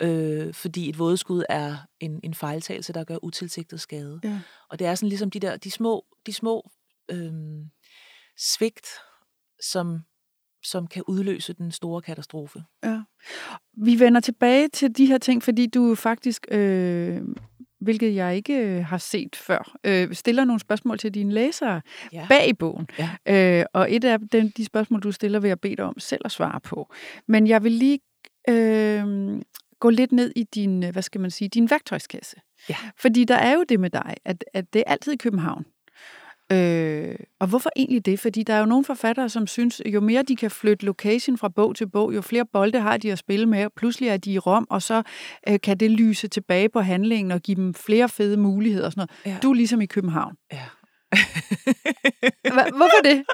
[0.01, 4.21] Øh, fordi et vådeskud er en, en fejltagelse, der gør utilsigtet skade.
[4.25, 4.41] Ja.
[4.71, 6.71] Og det er sådan ligesom de der, de små, de små
[7.11, 7.33] øh,
[8.39, 8.87] svigt,
[9.61, 10.01] som,
[10.63, 12.65] som kan udløse den store katastrofe.
[12.85, 13.03] Ja.
[13.73, 17.23] Vi vender tilbage til de her ting, fordi du faktisk øh,
[17.81, 21.81] hvilket jeg ikke øh, har set før, øh, stiller nogle spørgsmål til dine læsere
[22.13, 22.27] ja.
[22.29, 22.89] bag i bogen.
[22.99, 23.11] Ja.
[23.61, 26.23] Øh, og et af den, de spørgsmål, du stiller, vil jeg bede dig om selv
[26.25, 26.95] at svare på.
[27.29, 27.99] Men jeg vil lige
[28.49, 29.05] øh,
[29.81, 32.37] gå lidt ned i din, hvad skal man sige, din værktøjskasse.
[32.69, 32.77] Ja.
[32.97, 35.65] Fordi der er jo det med dig, at, at det er altid i København.
[36.53, 38.21] Øh, og hvorfor egentlig det?
[38.21, 41.49] Fordi der er jo nogle forfattere, som synes, jo mere de kan flytte location fra
[41.49, 43.67] bog til bog, jo flere bolde har de at spille med.
[43.77, 45.03] Pludselig er de i Rom, og så
[45.49, 48.87] øh, kan det lyse tilbage på handlingen og give dem flere fede muligheder.
[48.87, 49.35] Og sådan noget.
[49.35, 49.41] Ja.
[49.43, 50.35] Du er ligesom i København.
[50.53, 50.65] Ja.
[52.79, 53.25] Hvorfor det?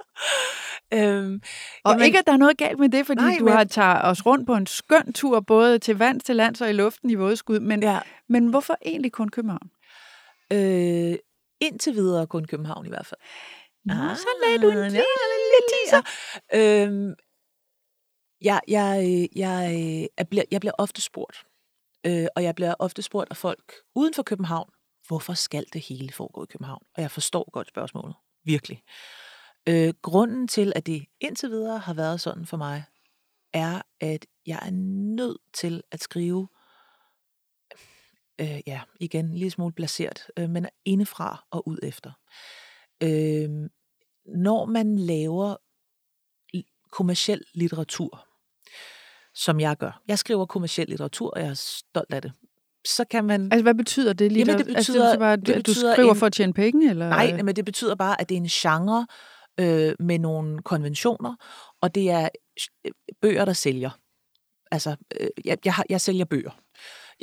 [0.94, 1.40] Øhm,
[1.84, 3.54] og jamen, ikke, at der er noget galt med det, fordi nej, du men...
[3.54, 6.72] har taget os rundt på en skøn tur, både til vand, til lands og i
[6.72, 7.60] luften i vådeskud.
[7.60, 7.98] Men, ja.
[8.28, 9.70] men hvorfor egentlig kun København?
[10.52, 11.14] Øh,
[11.62, 13.20] Indtil videre kun København i hvert fald.
[13.84, 16.02] Nå, ah, så lagde du en lille, lille teaser.
[16.54, 17.14] Øhm,
[18.40, 21.36] jeg, jeg, jeg, jeg, bliver, jeg bliver ofte spurgt,
[22.06, 24.70] øh, og jeg bliver ofte spurgt af folk uden for København,
[25.08, 26.82] hvorfor skal det hele foregå i København?
[26.94, 28.82] Og jeg forstår godt spørgsmålet, virkelig.
[29.68, 32.84] Øh, grunden til, at det indtil videre har været sådan for mig,
[33.52, 34.70] er, at jeg er
[35.16, 36.48] nødt til at skrive
[38.42, 42.10] øh, ja, igen, en lille smule placeret, øh, men indefra og ud efter.
[43.02, 43.50] Øh,
[44.26, 45.56] når man laver
[46.92, 48.26] kommersiel litteratur,
[49.34, 50.02] som jeg gør.
[50.08, 52.32] Jeg skriver kommersiel litteratur, og jeg er stolt af det.
[52.86, 53.52] Så kan man...
[53.52, 54.32] Altså, hvad betyder det?
[54.32, 54.52] Litter...
[54.52, 56.16] Jamen, det betyder, altså, det bare, det at du skriver en...
[56.16, 56.90] for at tjene penge?
[56.90, 57.08] Eller?
[57.08, 59.06] Nej, men det betyder bare, at det er en genre
[59.60, 61.36] øh, med nogle konventioner,
[61.80, 62.28] og det er
[62.84, 63.90] øh, bøger, der sælger.
[64.70, 66.61] Altså, øh, jeg, jeg, jeg sælger bøger.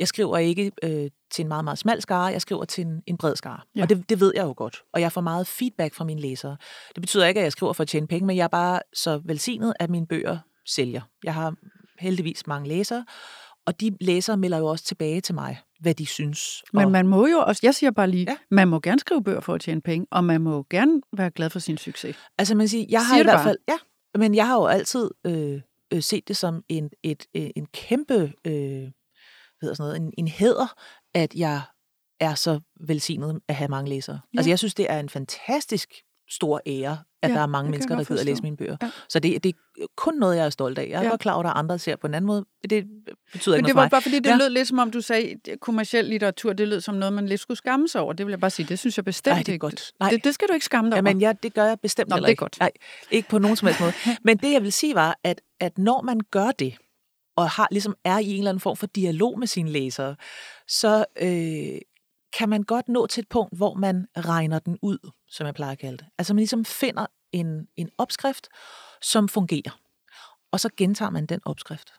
[0.00, 3.16] Jeg skriver ikke øh, til en meget, meget smal skare, jeg skriver til en, en
[3.16, 3.60] bred skare.
[3.76, 3.82] Ja.
[3.82, 4.82] Og det, det ved jeg jo godt.
[4.92, 6.56] Og jeg får meget feedback fra mine læsere.
[6.94, 9.20] Det betyder ikke, at jeg skriver for at tjene penge, men jeg er bare så
[9.24, 11.00] velsignet, at mine bøger sælger.
[11.24, 11.54] Jeg har
[11.98, 13.04] heldigvis mange læsere,
[13.66, 16.62] og de læsere melder jo også tilbage til mig, hvad de synes.
[16.72, 16.90] Men og...
[16.90, 18.36] man må jo også, jeg siger bare lige, ja.
[18.50, 21.50] man må gerne skrive bøger for at tjene penge, og man må gerne være glad
[21.50, 22.16] for sin succes.
[22.38, 23.44] Altså man siger, jeg har siger i hvert bare?
[23.44, 23.76] fald, ja,
[24.18, 25.60] men jeg har jo altid øh,
[25.92, 28.88] øh, set det som en, et, øh, en kæmpe øh,
[29.60, 30.74] hedder sådan noget, en, en hæder,
[31.14, 31.60] at jeg
[32.20, 34.20] er så velsignet at have mange læsere.
[34.34, 34.38] Ja.
[34.38, 35.94] Altså jeg synes, det er en fantastisk
[36.30, 38.76] stor ære, at ja, der er mange mennesker, der gider at læse mine bøger.
[38.82, 38.90] Ja.
[39.08, 40.88] Så det, det er kun noget, jeg er stolt af.
[40.90, 41.08] Jeg er ja.
[41.08, 42.44] godt klar over, at andre ser på en anden måde.
[42.70, 42.84] Det
[43.32, 44.36] betyder Men ikke det var bare fordi, det ja.
[44.36, 47.40] lød lidt som om, du sagde, at kommersiel litteratur, det lød som noget, man lidt
[47.40, 48.12] skulle skamme sig over.
[48.12, 49.92] Det vil jeg bare sige, det synes jeg bestemt Nej, det er godt.
[50.00, 50.10] Nej.
[50.10, 51.08] Det, det skal du ikke skamme dig over.
[51.08, 52.40] Jamen, ja, det gør jeg bestemt Nå, det er ikke.
[52.40, 52.56] godt.
[52.60, 52.70] Nej,
[53.10, 53.92] ikke på nogen som helst måde.
[54.24, 56.76] Men det, jeg vil sige, var, at, at når man gør det,
[57.40, 60.16] og har ligesom er i en eller anden form for dialog med sine læsere,
[60.68, 61.80] så øh,
[62.38, 65.72] kan man godt nå til et punkt, hvor man regner den ud, som jeg plejer
[65.72, 66.06] at kalde det.
[66.18, 68.48] Altså man ligesom finder en, en opskrift,
[69.02, 69.80] som fungerer.
[70.52, 71.92] Og så gentager man den opskrift.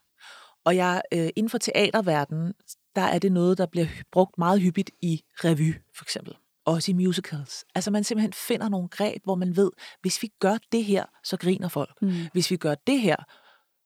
[0.66, 2.54] Og jeg, øh, inden for teaterverdenen,
[2.96, 6.36] der er det noget, der bliver brugt meget hyppigt i revy, for eksempel.
[6.66, 7.66] Også i musicals.
[7.76, 9.72] Altså man simpelthen finder nogle greb, hvor man ved,
[10.02, 12.02] hvis vi gør det her, så griner folk.
[12.02, 12.14] Mm.
[12.34, 13.16] Hvis vi gør det her,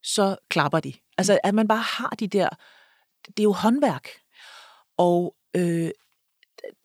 [0.06, 0.94] så klapper de.
[1.18, 2.50] Altså, at man bare har de der...
[3.28, 4.10] Det er jo håndværk.
[4.98, 5.90] Og øh,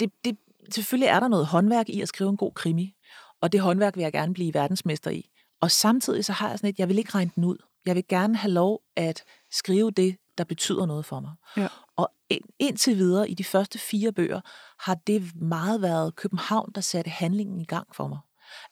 [0.01, 0.37] det, det,
[0.71, 2.95] selvfølgelig er der noget håndværk i at skrive en god krimi.
[3.41, 5.31] Og det håndværk vil jeg gerne blive verdensmester i.
[5.61, 7.57] Og samtidig så har jeg sådan et, jeg vil ikke regne den ud.
[7.87, 11.33] Jeg vil gerne have lov at skrive det, der betyder noget for mig.
[11.57, 11.69] Ja.
[11.97, 12.13] Og
[12.59, 14.41] indtil videre, i de første fire bøger,
[14.79, 18.19] har det meget været København, der satte handlingen i gang for mig.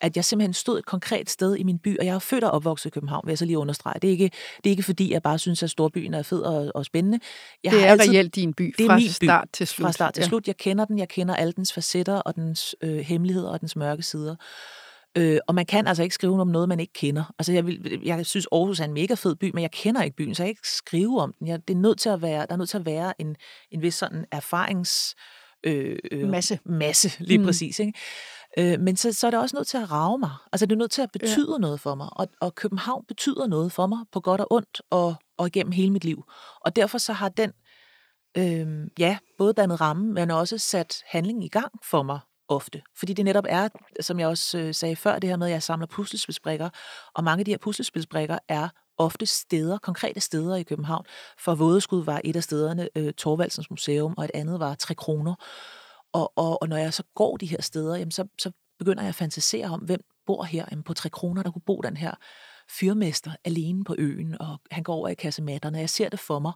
[0.01, 2.51] At jeg simpelthen stod et konkret sted i min by, og jeg er født og
[2.51, 4.01] opvokset i København, vil jeg så lige understrege.
[4.01, 6.72] Det er ikke, det er ikke fordi, jeg bare synes, at storbyen er fed og,
[6.74, 7.20] og spændende.
[7.64, 9.66] Jeg det har er altid, reelt din by, det er fra min by, start til
[9.66, 9.85] slut.
[9.85, 10.29] Fra start til Ja.
[10.29, 10.47] slut.
[10.47, 14.03] Jeg kender den, jeg kender alle dens facetter og dens øh, hemmeligheder og dens mørke
[14.03, 14.37] sider.
[15.16, 17.35] Øh, og man kan altså ikke skrive om noget, man ikke kender.
[17.39, 20.16] Altså, jeg, vil, jeg synes, Aarhus er en mega fed by, men jeg kender ikke
[20.16, 21.47] byen, så jeg kan ikke skrive om den.
[21.47, 23.37] Jeg, det er nødt til at være, der er nødt til at være en,
[23.70, 25.14] en vis sådan erfarings...
[25.64, 26.59] Øh, øh, Masse.
[26.64, 27.45] Masse, lige mm.
[27.45, 27.79] præcis.
[27.79, 27.99] Ikke?
[28.59, 30.31] Øh, men så, så er det også nødt til at rave mig.
[30.53, 31.59] Altså, det er nødt til at betyde ja.
[31.59, 32.09] noget for mig.
[32.13, 35.91] Og, og København betyder noget for mig, på godt og ondt, og, og igennem hele
[35.91, 36.25] mit liv.
[36.61, 37.53] Og derfor så har den,
[38.37, 42.83] øh, ja, både dannet ramme, men også sat handling i gang for mig ofte.
[42.99, 43.69] Fordi det netop er,
[44.01, 46.69] som jeg også øh, sagde før, det her med, at jeg samler puslespilsbrikker,
[47.15, 51.05] og mange af de her puslespilsbrikker er ofte steder, konkrete steder i København.
[51.39, 55.35] For Vådeskud var et af stederne øh, Torvaldsens Museum, og et andet var Tre Kroner.
[56.13, 59.09] Og, og, og når jeg så går de her steder, jamen så, så begynder jeg
[59.09, 60.65] at fantasere om, hvem bor her.
[60.71, 62.13] Jamen på Tre Kroner, der kunne bo den her
[62.81, 65.79] fyrmester alene på øen, og han går over i kasematterne.
[65.79, 66.53] Jeg ser det for mig.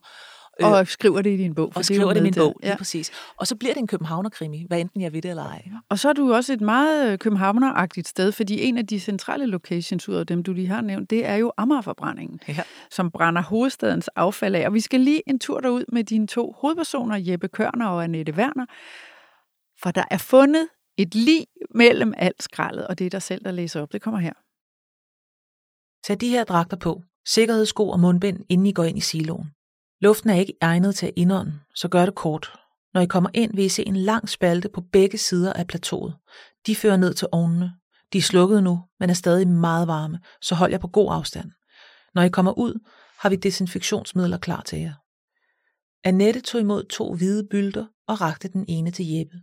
[0.63, 1.73] Og skriver det i din bog.
[1.73, 2.69] for og er skriver det i min bog, Ja.
[2.69, 3.11] lige præcis.
[3.37, 5.69] Og så bliver det en københavnerkrimi, hvad enten jeg ved det eller ej.
[5.89, 9.47] Og så er du også et meget øh, københavneragtigt sted, fordi en af de centrale
[9.47, 12.63] locations ud af dem, du lige har nævnt, det er jo Amagerforbrændingen, Ja.
[12.91, 14.67] som brænder hovedstadens affald af.
[14.67, 18.33] Og vi skal lige en tur derud med dine to hovedpersoner, Jeppe Kørner og Annette
[18.33, 18.67] Werner,
[19.83, 23.83] for der er fundet et lig mellem alt skraldet, og det er selv, der læser
[23.83, 23.93] op.
[23.93, 24.33] Det kommer her.
[26.07, 27.03] Tag de her dragter på.
[27.27, 29.51] Sikkerhedssko og mundbind, inden I går ind i siloen.
[30.01, 32.53] Luften er ikke egnet til at indånde, så gør det kort.
[32.95, 36.15] Når I kommer ind, vil I se en lang spalte på begge sider af plateauet.
[36.67, 37.73] De fører ned til ovnene.
[38.13, 41.51] De er slukket nu, men er stadig meget varme, så hold jer på god afstand.
[42.15, 42.79] Når I kommer ud,
[43.19, 44.95] har vi desinfektionsmidler klar til jer.
[46.05, 49.37] Annette tog imod to hvide bylder og rakte den ene til Jeppe.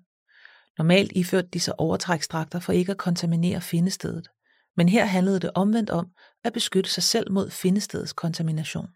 [0.80, 4.28] Normalt iførte de sig overtræksdragter for ikke at kontaminere findestedet,
[4.78, 6.08] men her handlede det omvendt om
[6.44, 8.88] at beskytte sig selv mod findestedets kontamination.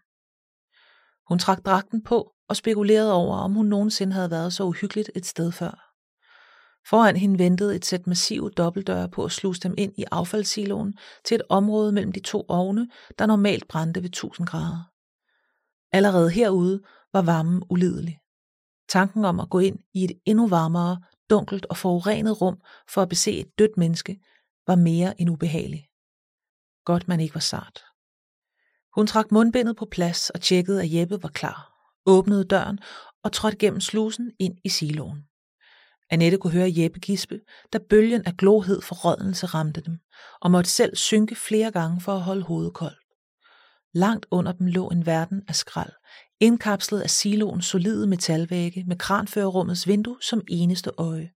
[1.28, 5.26] Hun trak dragten på og spekulerede over, om hun nogensinde havde været så uhyggeligt et
[5.26, 5.90] sted før.
[6.88, 11.34] Foran hende ventede et sæt massive dobbeltdøre på at sluse dem ind i affaldssiloen til
[11.34, 14.90] et område mellem de to ovne, der normalt brændte ved 1000 grader.
[15.92, 16.82] Allerede herude
[17.12, 18.18] var varmen ulidelig.
[18.88, 21.00] Tanken om at gå ind i et endnu varmere,
[21.34, 22.58] dunkelt og forurenet rum
[22.88, 24.20] for at bese et dødt menneske
[24.66, 25.88] var mere end ubehagelig.
[26.84, 27.84] Godt man ikke var sart.
[28.94, 31.72] Hun trak mundbindet på plads og tjekkede, at Jeppe var klar,
[32.06, 32.78] åbnede døren
[33.24, 35.18] og trådte gennem slusen ind i siloen.
[36.10, 37.40] Annette kunne høre Jeppe gispe,
[37.72, 39.98] da bølgen af glohed for rådnelse ramte dem,
[40.40, 42.98] og måtte selv synke flere gange for at holde hovedet koldt.
[43.94, 45.92] Langt under dem lå en verden af skrald,
[46.40, 51.30] indkapslet af siloens solide metalvægge med kranførerummets vindue som eneste øje.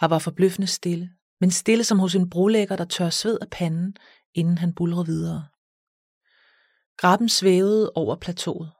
[0.00, 3.96] Her var forbløffende stille, men stille som hos en brolægger, der tør sved af panden,
[4.34, 5.46] inden han bulrer videre.
[6.96, 8.72] Graben svævede over plateauet.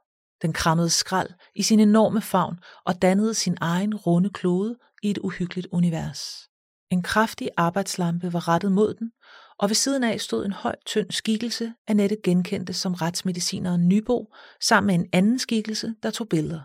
[0.43, 5.19] Den krammede skrald i sin enorme favn og dannede sin egen runde klode i et
[5.19, 6.49] uhyggeligt univers.
[6.91, 9.13] En kraftig arbejdslampe var rettet mod den,
[9.59, 14.87] og ved siden af stod en høj, tynd skikkelse, Annette genkendte som retsmedicineren Nybo, sammen
[14.87, 16.63] med en anden skikkelse, der tog billeder.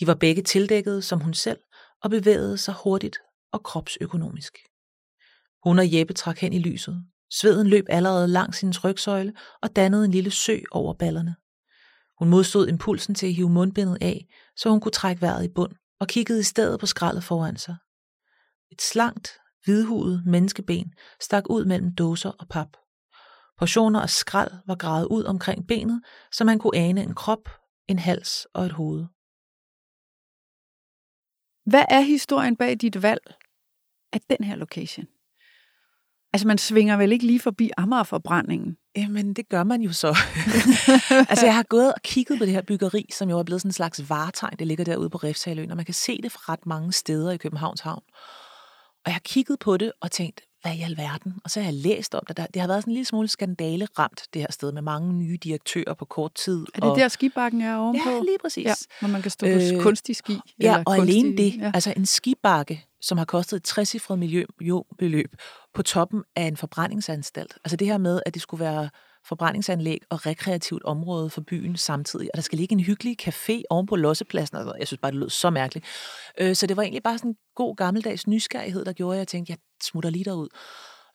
[0.00, 1.58] De var begge tildækkede som hun selv,
[2.02, 3.18] og bevægede sig hurtigt
[3.52, 4.58] og kropsøkonomisk.
[5.64, 7.04] Hun og Jeppe trak hen i lyset.
[7.30, 11.36] Sveden løb allerede langs hendes rygsøjle og dannede en lille sø over ballerne.
[12.18, 15.72] Hun modstod impulsen til at hive mundbindet af, så hun kunne trække vejret i bund,
[16.00, 17.76] og kiggede i stedet på skraldet foran sig.
[18.72, 22.68] Et slankt, hvidhudet menneskeben stak ud mellem dåser og pap.
[23.58, 26.02] Portioner af skrald var gravet ud omkring benet,
[26.32, 27.48] så man kunne ane en krop,
[27.88, 29.06] en hals og et hoved.
[31.66, 33.34] Hvad er historien bag dit valg
[34.12, 35.06] af den her location?
[36.32, 38.76] Altså, man svinger vel ikke lige forbi Amagerforbrændingen?
[38.96, 40.08] Jamen, det gør man jo så.
[41.30, 43.68] altså, jeg har gået og kigget på det her byggeri, som jo er blevet sådan
[43.68, 44.56] en slags varetegn.
[44.58, 47.36] Det ligger derude på Refshaløen, og man kan se det fra ret mange steder i
[47.36, 48.02] Københavns Havn.
[49.04, 51.34] Og jeg har kigget på det og tænkt, hvad i alverden?
[51.44, 52.36] Og så har jeg læst om det.
[52.36, 55.12] Der, det har været sådan en lille smule skandale ramt, det her sted, med mange
[55.12, 56.60] nye direktører på kort tid.
[56.74, 58.10] Er det og, der, skibakken er ovenpå?
[58.10, 58.64] Ja, lige præcis.
[58.66, 60.32] Ja, hvor man kan stå på Øh, kunstig ski.
[60.32, 61.70] Ja, eller og kunstig, alene det, Ja.
[61.74, 65.36] altså en skibakke, som har kostet et 60 millionbeløb
[65.74, 67.54] på toppen af en forbrændingsanstalt.
[67.64, 68.90] Altså det her med, at det skulle være
[69.26, 72.28] forbrændingsanlæg og rekreativt område for byen samtidig.
[72.32, 74.56] Og der skal ligge en hyggelig café oven på lossepladsen.
[74.56, 75.86] Altså, jeg synes bare, det lød så mærkeligt.
[76.40, 79.28] Øh, så det var egentlig bare sådan en god gammeldags nysgerrighed, der gjorde, at jeg
[79.28, 80.48] tænkte, jeg smutter lige derud.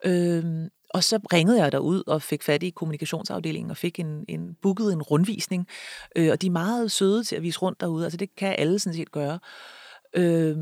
[0.06, 4.56] Øh, og så ringede jeg derud og fik fat i kommunikationsafdelingen og fik en, en
[4.62, 5.68] booket en rundvisning.
[6.16, 8.04] Øh, og de er meget søde til at vise rundt derude.
[8.04, 9.40] Altså det kan alle sådan set gøre.
[10.14, 10.58] Øh,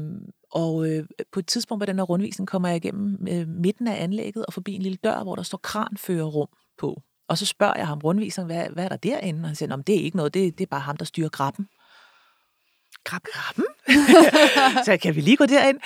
[0.51, 4.03] og øh, på et tidspunkt på den her rundvisning kommer jeg igennem øh, midten af
[4.03, 7.01] anlægget og forbi en lille dør, hvor der står kranførerrum på.
[7.33, 9.41] Og så spørger jeg ham rundviseren, hvad, hvad er der derinde?
[9.41, 11.67] Og han siger, det er ikke noget, det, det er bare ham, der styrer grappen.
[13.03, 13.29] Grappen?
[13.33, 13.65] grappen?
[14.85, 15.79] så kan vi lige gå derind?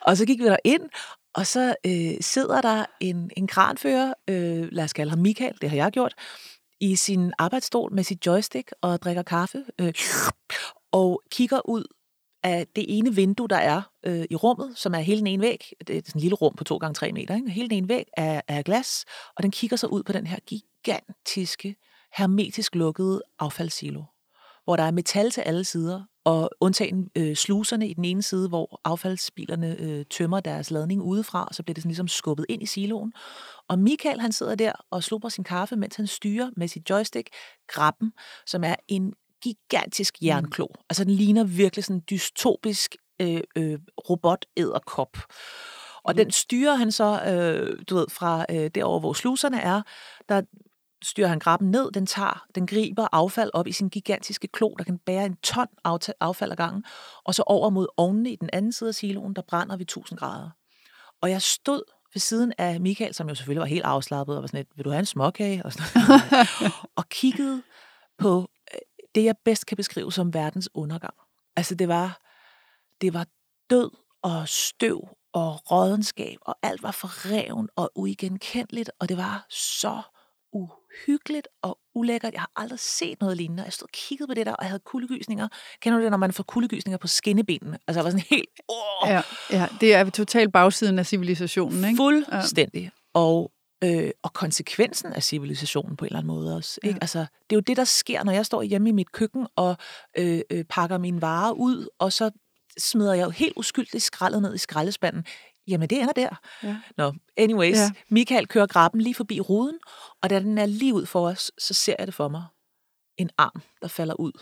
[0.00, 0.82] Og så gik vi der ind,
[1.34, 5.70] og så øh, sidder der en, en kranfører, øh, lad os kalde ham Michael, det
[5.70, 6.14] har jeg gjort,
[6.80, 9.92] i sin arbejdsstol med sit joystick og drikker kaffe, øh,
[10.92, 11.84] og kigger ud
[12.44, 15.72] af det ene vindue, der er øh, i rummet, som er hele den ene væg.
[15.86, 17.34] Det er sådan en lille rum på 2 gange 3 meter.
[17.34, 17.50] Ikke?
[17.50, 19.04] Hele den ene væg er, er glas,
[19.36, 21.76] og den kigger så ud på den her gigantiske,
[22.12, 24.02] hermetisk lukkede affaldssilo,
[24.64, 28.48] hvor der er metal til alle sider, og undtagen øh, sluserne i den ene side,
[28.48, 32.62] hvor affaldsbilerne øh, tømmer deres ladning udefra, og så bliver det sådan ligesom skubbet ind
[32.62, 33.12] i siloen.
[33.68, 37.28] Og Michael, han sidder der og slupper sin kaffe, mens han styrer med sit joystick
[37.68, 38.12] grappen,
[38.46, 39.12] som er en
[39.44, 40.66] gigantisk jernklo.
[40.66, 40.80] Mm.
[40.90, 43.78] Altså, den ligner virkelig sådan en dystopisk øh, øh,
[44.10, 45.16] robot-æderkop.
[46.04, 46.16] Og mm.
[46.16, 49.82] den styrer han så, øh, du ved, fra øh, derovre, hvor sluserne er,
[50.28, 50.42] der
[51.04, 54.84] styrer han grabben ned, den tager, den griber affald op i sin gigantiske klo, der
[54.84, 55.66] kan bære en ton
[56.20, 56.84] affald ad gangen,
[57.24, 60.18] og så over mod ovnene i den anden side af siloen, der brænder vi 1000
[60.18, 60.50] grader.
[61.22, 61.82] Og jeg stod
[62.14, 64.84] ved siden af Michael, som jo selvfølgelig var helt afslappet, og var sådan lidt, vil
[64.84, 65.64] du have en småkage?
[65.64, 66.06] Og, sådan
[66.98, 67.62] og kiggede
[68.18, 68.48] på
[69.14, 71.14] det, jeg bedst kan beskrive som verdens undergang.
[71.56, 72.20] Altså det var,
[73.00, 73.26] det var
[73.70, 73.90] død
[74.22, 80.02] og støv og rådenskab, og alt var forreven og uigenkendeligt, og det var så
[80.52, 82.32] uhyggeligt og ulækkert.
[82.32, 83.62] Jeg har aldrig set noget lignende.
[83.62, 85.48] Jeg stod og kiggede på det der, og jeg havde kuldegysninger.
[85.80, 87.78] Kender du det, når man får kuldegysninger på skinnebenene?
[87.86, 88.48] Altså, jeg var sådan helt...
[88.68, 89.08] Oh.
[89.08, 91.96] Ja, ja, det er totalt bagsiden af civilisationen, ikke?
[91.96, 92.82] Fuldstændig.
[92.82, 92.90] Ja.
[93.14, 93.52] Og
[93.84, 96.80] øh, og konsekvensen af civilisationen på en eller anden måde også.
[96.82, 96.96] Ikke?
[96.96, 96.98] Ja.
[97.00, 99.76] Altså, det er jo det, der sker, når jeg står hjemme i mit køkken og
[100.18, 102.30] øh, øh, pakker mine varer ud, og så
[102.78, 105.24] smider jeg jo helt uskyldigt skraldet ned i skraldespanden.
[105.66, 106.40] Jamen, det ender der.
[106.62, 106.76] Ja.
[106.96, 107.76] Nå, anyways.
[107.76, 107.90] Ja.
[108.08, 109.78] Michael kører grabben lige forbi ruden,
[110.22, 112.44] og da den er lige ud for os, så ser jeg det for mig.
[113.16, 114.32] En arm, der falder ud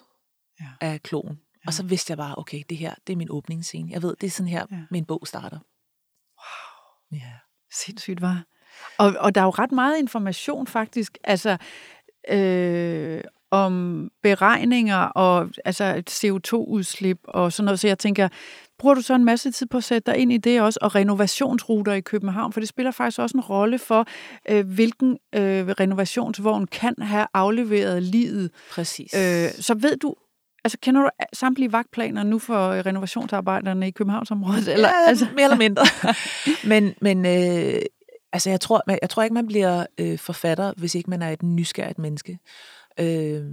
[0.61, 0.67] ja.
[0.81, 1.41] af kloen.
[1.55, 1.67] Ja.
[1.67, 3.93] Og så vidste jeg bare, okay, det her, det er min åbningsscene.
[3.93, 4.83] Jeg ved, det er sådan her, ja.
[4.91, 5.59] min bog starter.
[6.39, 7.21] Wow.
[7.21, 7.33] Ja.
[7.73, 8.45] Sindssygt, var.
[8.99, 11.57] Og, og der er jo ret meget information faktisk, altså
[12.31, 13.21] øh,
[13.51, 17.81] om beregninger og altså CO2-udslip og sådan noget.
[17.81, 18.29] Så jeg tænker,
[18.79, 20.95] bruger du så en masse tid på at sætte dig ind i det også, og
[20.95, 24.07] renovationsruter i København, for det spiller faktisk også en rolle for,
[24.51, 28.51] øh, hvilken øh, renovationsvogn kan have afleveret livet.
[28.71, 29.15] Præcis.
[29.15, 30.15] Øh, så ved du,
[30.65, 34.69] altså kender du samtlige vagtplaner nu for renovationsarbejderne i Københavnsområdet?
[34.69, 35.27] Eller, ja, altså?
[35.35, 35.85] mere eller mindre.
[36.71, 37.83] men men øh,
[38.33, 41.43] altså, jeg, tror, jeg tror ikke, man bliver øh, forfatter, hvis ikke man er et
[41.43, 42.39] nysgerrigt menneske.
[43.01, 43.45] Øh,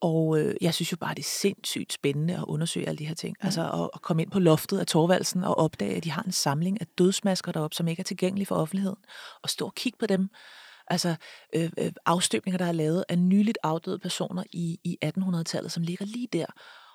[0.00, 3.14] og øh, jeg synes jo bare, det er sindssygt spændende at undersøge alle de her
[3.14, 3.36] ting.
[3.42, 3.46] Ja.
[3.46, 6.32] Altså at, at komme ind på loftet af Torvaldsen og opdage, at de har en
[6.32, 8.98] samling af dødsmasker deroppe, som ikke er tilgængelige for offentligheden.
[9.42, 10.28] Og stå og kigge på dem.
[10.86, 11.14] Altså
[11.54, 16.04] øh, øh, afstøbninger, der er lavet af nyligt afdøde personer i, i 1800-tallet, som ligger
[16.04, 16.46] lige der.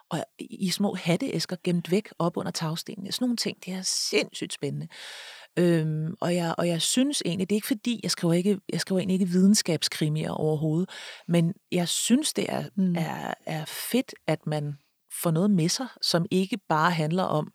[0.10, 3.12] Og i små hatteæsker gemt væk op under tagstenene.
[3.12, 4.88] Sådan nogle ting, det er sindssygt spændende.
[5.60, 8.82] Øhm, og, jeg, og jeg synes egentlig, det er ikke fordi, jeg skriver, ikke, jeg
[8.82, 10.90] skriver egentlig ikke videnskabskrimier overhovedet,
[11.28, 12.96] men jeg synes, det er, mm.
[12.96, 14.78] er, er fedt, at man
[15.22, 17.52] får noget med sig, som ikke bare handler om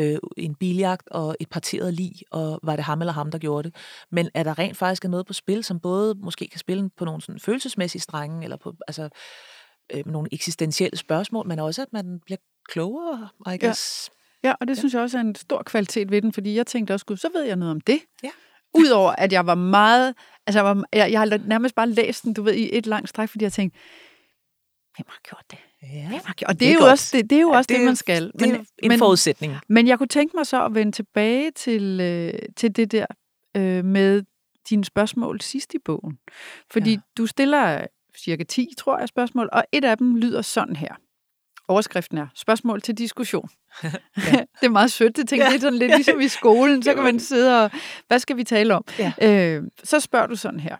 [0.00, 3.68] øh, en biljagt og et parteret lig, og var det ham eller ham, der gjorde
[3.68, 3.76] det,
[4.10, 7.04] men at der rent faktisk er noget på spil, som både måske kan spille på
[7.04, 9.08] nogle sådan følelsesmæssige strenge, eller på altså,
[9.92, 12.38] øh, nogle eksistentielle spørgsmål, men også at man bliver
[12.68, 14.10] klogere, I guess.
[14.12, 14.21] Ja.
[14.44, 14.78] Ja, og det ja.
[14.78, 17.28] synes jeg også er en stor kvalitet ved den, fordi jeg tænkte også, gud, så
[17.34, 18.00] ved jeg noget om det.
[18.22, 18.30] Ja.
[18.74, 20.14] Udover at jeg var meget,
[20.46, 23.08] altså jeg, var, jeg, jeg har nærmest bare læst den, du ved, i et langt
[23.08, 23.78] stræk, fordi jeg tænkte,
[24.96, 25.58] hvem har gjort det?
[25.82, 26.08] Ja.
[26.08, 26.50] Hvem har gjort?
[26.50, 28.32] Det, det er, jo også det, det, er jo ja, også det, det, man skal.
[28.32, 29.56] Det er men, en forudsætning.
[29.68, 33.06] Men jeg kunne tænke mig så at vende tilbage til, øh, til det der
[33.56, 34.22] øh, med
[34.70, 36.18] dine spørgsmål sidst i bogen.
[36.70, 37.00] Fordi ja.
[37.16, 37.86] du stiller
[38.16, 40.94] cirka 10, tror jeg, spørgsmål, og et af dem lyder sådan her.
[41.72, 43.48] Overskriften er spørgsmål til diskussion.
[43.84, 43.90] ja.
[44.60, 45.54] det er meget sødt, det tænker ja.
[45.54, 47.70] er sådan lidt ligesom i skolen, så kan man sidde og,
[48.08, 48.84] hvad skal vi tale om?
[48.98, 49.12] Ja.
[49.22, 50.76] Øh, så spørger du sådan her.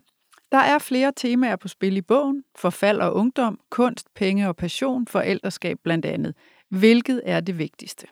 [0.53, 2.45] Der er flere temaer på spil i bogen.
[2.57, 6.35] Forfald og ungdom, kunst, penge og passion, forældreskab blandt andet.
[6.71, 8.07] Hvilket er det vigtigste?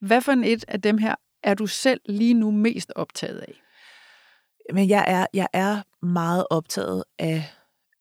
[0.00, 3.62] Hvad for et af dem her er du selv lige nu mest optaget af?
[4.74, 7.44] Men jeg er, jeg er meget optaget af,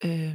[0.05, 0.31] øh,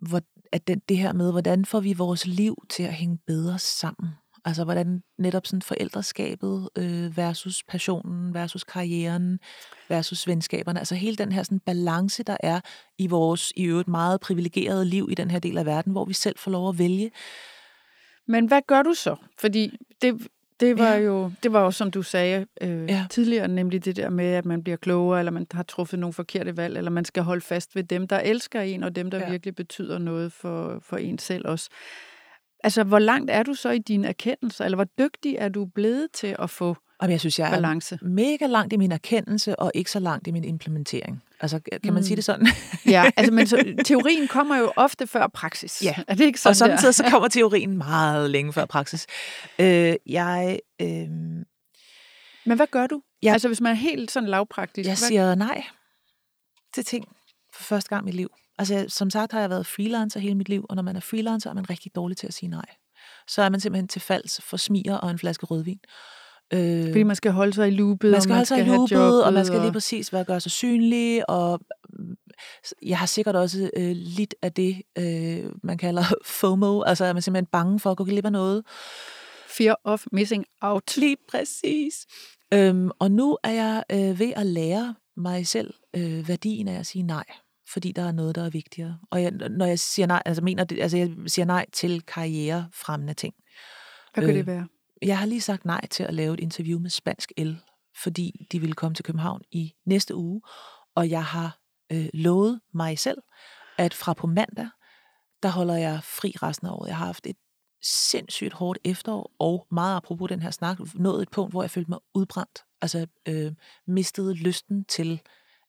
[0.00, 0.20] hvor,
[0.52, 4.10] at det, det her med, hvordan får vi vores liv til at hænge bedre sammen?
[4.44, 9.38] Altså hvordan netop sådan forældreskabet øh, versus passionen, versus karrieren,
[9.88, 10.78] versus venskaberne.
[10.78, 12.60] Altså hele den her sådan balance, der er
[12.98, 16.12] i vores i øvrigt meget privilegerede liv i den her del af verden, hvor vi
[16.12, 17.10] selv får lov at vælge.
[18.28, 19.16] Men hvad gør du så?
[19.38, 20.28] Fordi det,
[20.60, 20.98] det var, Ja.
[20.98, 23.06] jo, det var jo, som du sagde øh, ja.
[23.10, 26.56] Tidligere, nemlig det der med, at man bliver klogere, eller man har truffet nogle forkerte
[26.56, 29.24] valg, eller man skal holde fast ved dem, der elsker en, og dem, der ja.
[29.24, 29.30] Ja.
[29.30, 31.70] virkelig betyder noget for, for en selv også.
[32.64, 36.08] Altså, hvor langt er du så i dine erkendelser, eller hvor dygtig er du blevet
[36.14, 37.98] til at få Og jeg synes, jeg er balance?
[38.02, 41.22] mega langt i min erkendelse, og ikke så langt i min implementering.
[41.40, 42.02] Altså, kan man Mm.
[42.02, 42.46] sige det sådan?
[42.86, 45.82] Ja, altså, men så, teorien kommer jo ofte før praksis.
[45.84, 45.94] Ja.
[46.08, 46.90] Er det ikke sådan og samtidig der?
[46.92, 49.06] så kommer teorien meget længe før praksis.
[49.58, 50.88] Øh, jeg, øh,
[52.46, 53.02] Men hvad gør du?
[53.22, 53.32] Ja.
[53.32, 54.86] Altså, hvis man er helt sådan lavpraktisk.
[54.88, 55.64] jeg hvad- siger nej
[56.74, 57.04] til ting
[57.54, 58.30] for første gang i mit liv.
[58.58, 61.50] Altså, som sagt har jeg været freelancer hele mit liv, og når man er freelancer,
[61.50, 62.64] er man rigtig dårlig til at sige nej.
[63.28, 65.80] Så er man simpelthen til falds for smiger og en flaske rødvin.
[66.54, 68.68] Øh, Fordi man skal holde sig i loopet, man og skal man holde sig i
[68.68, 72.16] loopet, og man skal lige præcis være gøre sig synlig, og mm,
[72.82, 76.02] jeg har sikkert også øh, lidt af det, øh, man kalder
[76.40, 78.62] FOMO, altså er man simpelthen bange for at gå glip af noget.
[79.48, 80.96] Fear of missing out.
[80.96, 82.06] Lige præcis.
[82.54, 86.86] Øhm, og nu er jeg øh, ved at lære mig selv øh, værdien af at
[86.86, 87.24] sige nej,
[87.72, 88.98] fordi der er noget, der er vigtigere.
[89.10, 93.14] Og jeg, når jeg siger nej, altså, mener det, altså jeg siger nej til karrierefremmende
[93.14, 93.34] ting.
[94.14, 94.66] Hvad kan Øh, det være?
[95.02, 97.60] Jeg har lige sagt nej til at lave et interview med Spansk El,
[98.02, 100.42] fordi de ville komme til København i næste uge,
[100.94, 101.58] og jeg har
[101.92, 103.18] øh, lovet mig selv,
[103.78, 104.68] at fra på mandag,
[105.42, 106.88] der holder jeg fri resten af året.
[106.88, 107.36] Jeg har haft et
[107.82, 111.90] sindssygt hårdt efterår, og meget apropos den her snak, nået et punkt, hvor jeg følte
[111.90, 112.64] mig udbrændt.
[112.82, 113.52] Altså øh,
[113.86, 115.20] mistede lysten til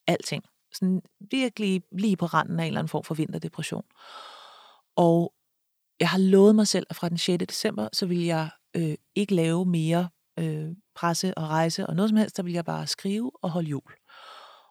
[0.08, 0.44] alting.
[0.74, 1.02] Sådan
[1.32, 3.84] virkelig lige på randen af en eller anden form for vinterdepression.
[4.96, 5.34] Og
[6.00, 7.44] jeg har lovet mig selv, at fra den 6.
[7.50, 10.10] december, så vil jeg øh, ikke lave mere
[10.40, 13.70] øh, presse og rejse og noget som helst, så vil jeg bare skrive og holde
[13.70, 13.92] jul.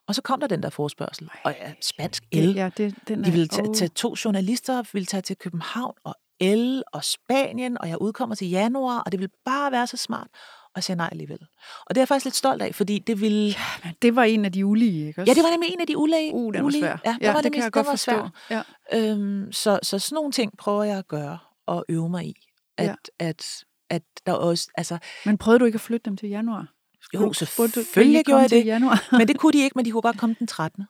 [0.08, 2.54] Og så kom der den der forespørgsel, og ja, spansk el.
[2.54, 6.14] Ja, det, den De er, ville tage, tage to journalister, ville tage til København og
[6.40, 10.28] El og Spanien, og jeg udkommer til januar, og det ville bare være så smart.
[10.74, 11.38] Og siger nej alligevel.
[11.86, 13.54] Og det er jeg faktisk lidt stolt af, fordi det ville...
[13.84, 15.30] Men det var en af de ulige, ikke også?
[15.30, 16.34] Ja, det var nemlig en af de ulæge.
[16.34, 16.96] Uh, den var svær.
[17.04, 18.28] Ja, ja der var det kan jeg godt forstå.
[18.50, 18.62] Ja.
[18.92, 22.34] Øhm, så, så sådan nogle ting prøver jeg at gøre og øve mig i.
[22.78, 22.94] At, Ja.
[23.20, 23.28] ja.
[23.28, 26.66] at, at der også, altså, Men prøvede du ikke at flytte dem til januar?
[27.14, 28.66] jo, kan I selvfølgelig gjorde jeg det.
[28.66, 29.08] januar?
[29.18, 30.84] Men det kunne de ikke, men de kunne godt komme den 13.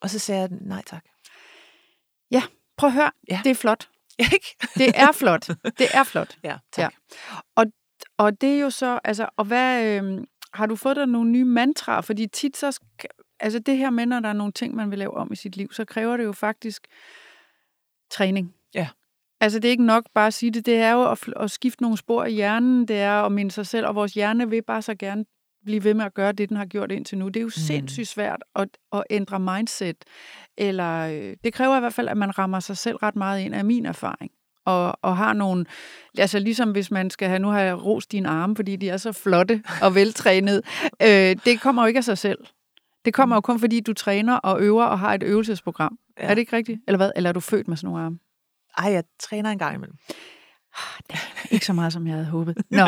[0.00, 1.04] Og så sagde jeg nej tak.
[2.76, 3.40] Prøv at høre, Ja.
[3.44, 3.88] det er flot.
[4.32, 4.56] Ikke?
[4.74, 5.48] Det er flot.
[5.78, 6.38] Det er flot.
[6.44, 6.92] Ja, tak.
[7.56, 7.64] Ja.
[8.18, 11.44] Og det er jo så, altså, og hvad, øh, har du fået dig nogle nye
[11.44, 12.00] mantraer?
[12.00, 12.80] Fordi tit så,
[13.40, 15.56] altså det her med, når der er nogle ting, man vil lave om i sit
[15.56, 16.86] liv, så kræver det jo faktisk
[18.10, 18.54] træning.
[18.74, 18.88] Ja.
[19.40, 21.82] Altså det er ikke nok bare at sige det, det er jo at, at skifte
[21.82, 24.82] nogle spor i hjernen, det er at minde sig selv, og vores hjerne vil bare
[24.82, 25.24] så gerne
[25.64, 27.28] blive ved med at gøre det, den har gjort indtil nu.
[27.28, 27.50] Det er jo mm.
[27.50, 29.96] sindssygt svært at, at ændre mindset.
[30.56, 33.54] Eller, øh, det kræver i hvert fald, at man rammer sig selv ret meget ind
[33.54, 34.30] af min erfaring.
[34.64, 35.66] Og, og har nogle,
[36.18, 38.96] altså ligesom hvis man skal have, nu har jeg rost dine arme, fordi de er
[38.96, 40.62] så flotte og veltrænede.
[41.02, 42.38] øh, det kommer jo ikke af sig selv.
[43.04, 45.98] Det kommer jo kun fordi, du træner og øver og har et øvelsesprogram.
[46.18, 46.24] Ja.
[46.24, 46.80] Er det ikke rigtigt?
[46.86, 47.10] Eller hvad?
[47.16, 48.18] Eller er du født med sådan nogle arme?
[48.78, 49.96] Ej, jeg træner en gang imellem.
[51.50, 52.56] Ikke så meget, som jeg havde håbet.
[52.70, 52.86] Nå.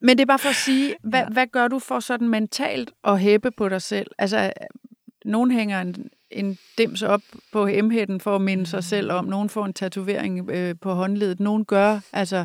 [0.00, 1.28] Men det er bare for at sige, hvad, ja.
[1.28, 4.10] Hvad gør du for sådan mentalt at hæppe på dig selv?
[4.18, 4.52] Altså,
[5.24, 7.20] nogen hænger en, en dims op
[7.52, 9.24] på emhætten for at minde sig selv om.
[9.24, 11.40] Nogen får en tatovering øh, på håndledet.
[11.40, 12.44] Nogen gør, altså,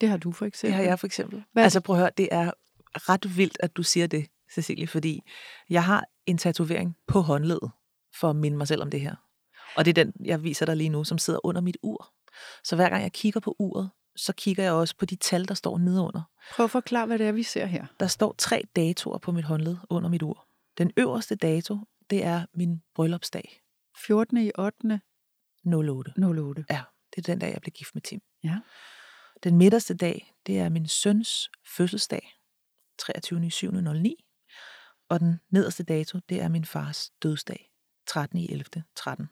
[0.00, 0.74] det har du for Det eksempel.
[0.76, 1.44] har jeg for eksempel.
[1.52, 2.50] Hvad altså prøv at høre, det er
[2.94, 5.20] ret vildt, at du siger det, Cecilie, fordi
[5.70, 7.70] jeg har en tatovering på håndledet,
[8.20, 9.14] for at minde mig selv om det her.
[9.76, 12.12] Og det er den, jeg viser dig lige nu, som sidder under mit ur.
[12.64, 15.54] Så hver gang jeg kigger på uret, så kigger jeg også på de tal, der
[15.54, 16.22] står nedenunder.
[16.52, 17.86] Prøv at forklare, hvad det er, vi ser her.
[18.00, 20.46] Der står tre datoer på mit håndled under mit ur.
[20.78, 21.78] Den øverste dato,
[22.10, 23.62] det er min bryllupsdag,
[24.06, 24.36] 14.
[24.36, 25.00] i 8.
[25.66, 26.12] 08.
[26.18, 26.64] 08.
[26.70, 26.82] Ja,
[27.14, 28.20] det er den dag, jeg blev gift med Tim.
[28.44, 28.58] Ja.
[29.44, 32.32] Den midterste dag, det er min søns fødselsdag,
[32.98, 33.50] 23.
[33.50, 33.70] 7.
[33.70, 34.24] 09.
[35.08, 37.70] Og den nederste dato, det er min fars dødsdag,
[38.06, 38.38] 13.
[38.38, 38.64] 11.
[38.96, 39.28] 13.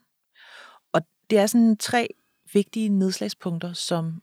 [1.31, 2.09] Det er sådan tre
[2.53, 4.23] vigtige nedslagspunkter, som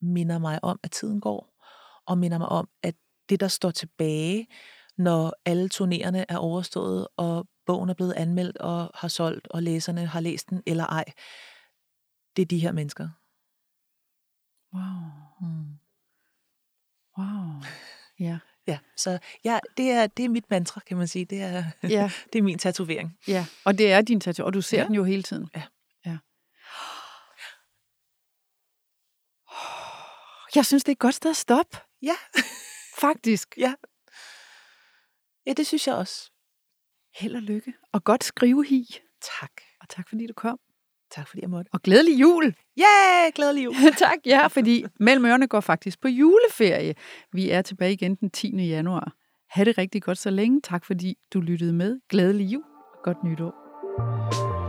[0.00, 1.62] minder mig om, at tiden går,
[2.06, 2.94] og minder mig om, at
[3.28, 4.46] det, der står tilbage,
[4.96, 10.06] når alle turnererne er overstået, og bogen er blevet anmeldt og har solgt, og læserne
[10.06, 11.04] har læst den eller ej,
[12.36, 13.08] det er de her mennesker.
[14.74, 15.48] Wow.
[15.48, 15.78] Mm.
[17.18, 17.62] Wow.
[18.20, 18.38] Ja.
[18.66, 21.24] Ja, så ja, det, er, det er mit mantra, kan man sige.
[21.24, 23.18] Det er, Ja, det er min tatovering.
[23.28, 23.46] ja.
[23.64, 24.78] Og det er din tattoo, og du ser.
[24.78, 24.86] Ja.
[24.86, 25.48] den jo hele tiden.
[25.56, 25.62] Ja.
[30.56, 32.14] Jeg synes, det er et godt sted at stoppe, Ja,
[32.98, 33.54] faktisk.
[33.58, 33.74] ja.
[35.46, 36.30] Ja, det synes jeg også.
[37.14, 37.72] Held og lykke.
[37.92, 38.86] Og godt skrive hi.
[39.40, 39.50] Tak.
[39.80, 40.58] Og tak fordi du kom.
[41.10, 41.68] Tak fordi jeg måtte.
[41.72, 42.54] Og glædelig jul!
[42.76, 42.82] Ja,
[43.22, 43.74] yeah, glædelig jul!
[43.98, 46.94] tak, ja, fordi Mellem Ørerne går faktisk på juleferie.
[47.32, 48.48] Vi er tilbage igen den 10.
[48.56, 49.12] januar.
[49.50, 50.60] Ha' det rigtig godt så længe.
[50.60, 52.00] Tak fordi du lyttede med.
[52.08, 54.61] Glædelig jul og godt nytår.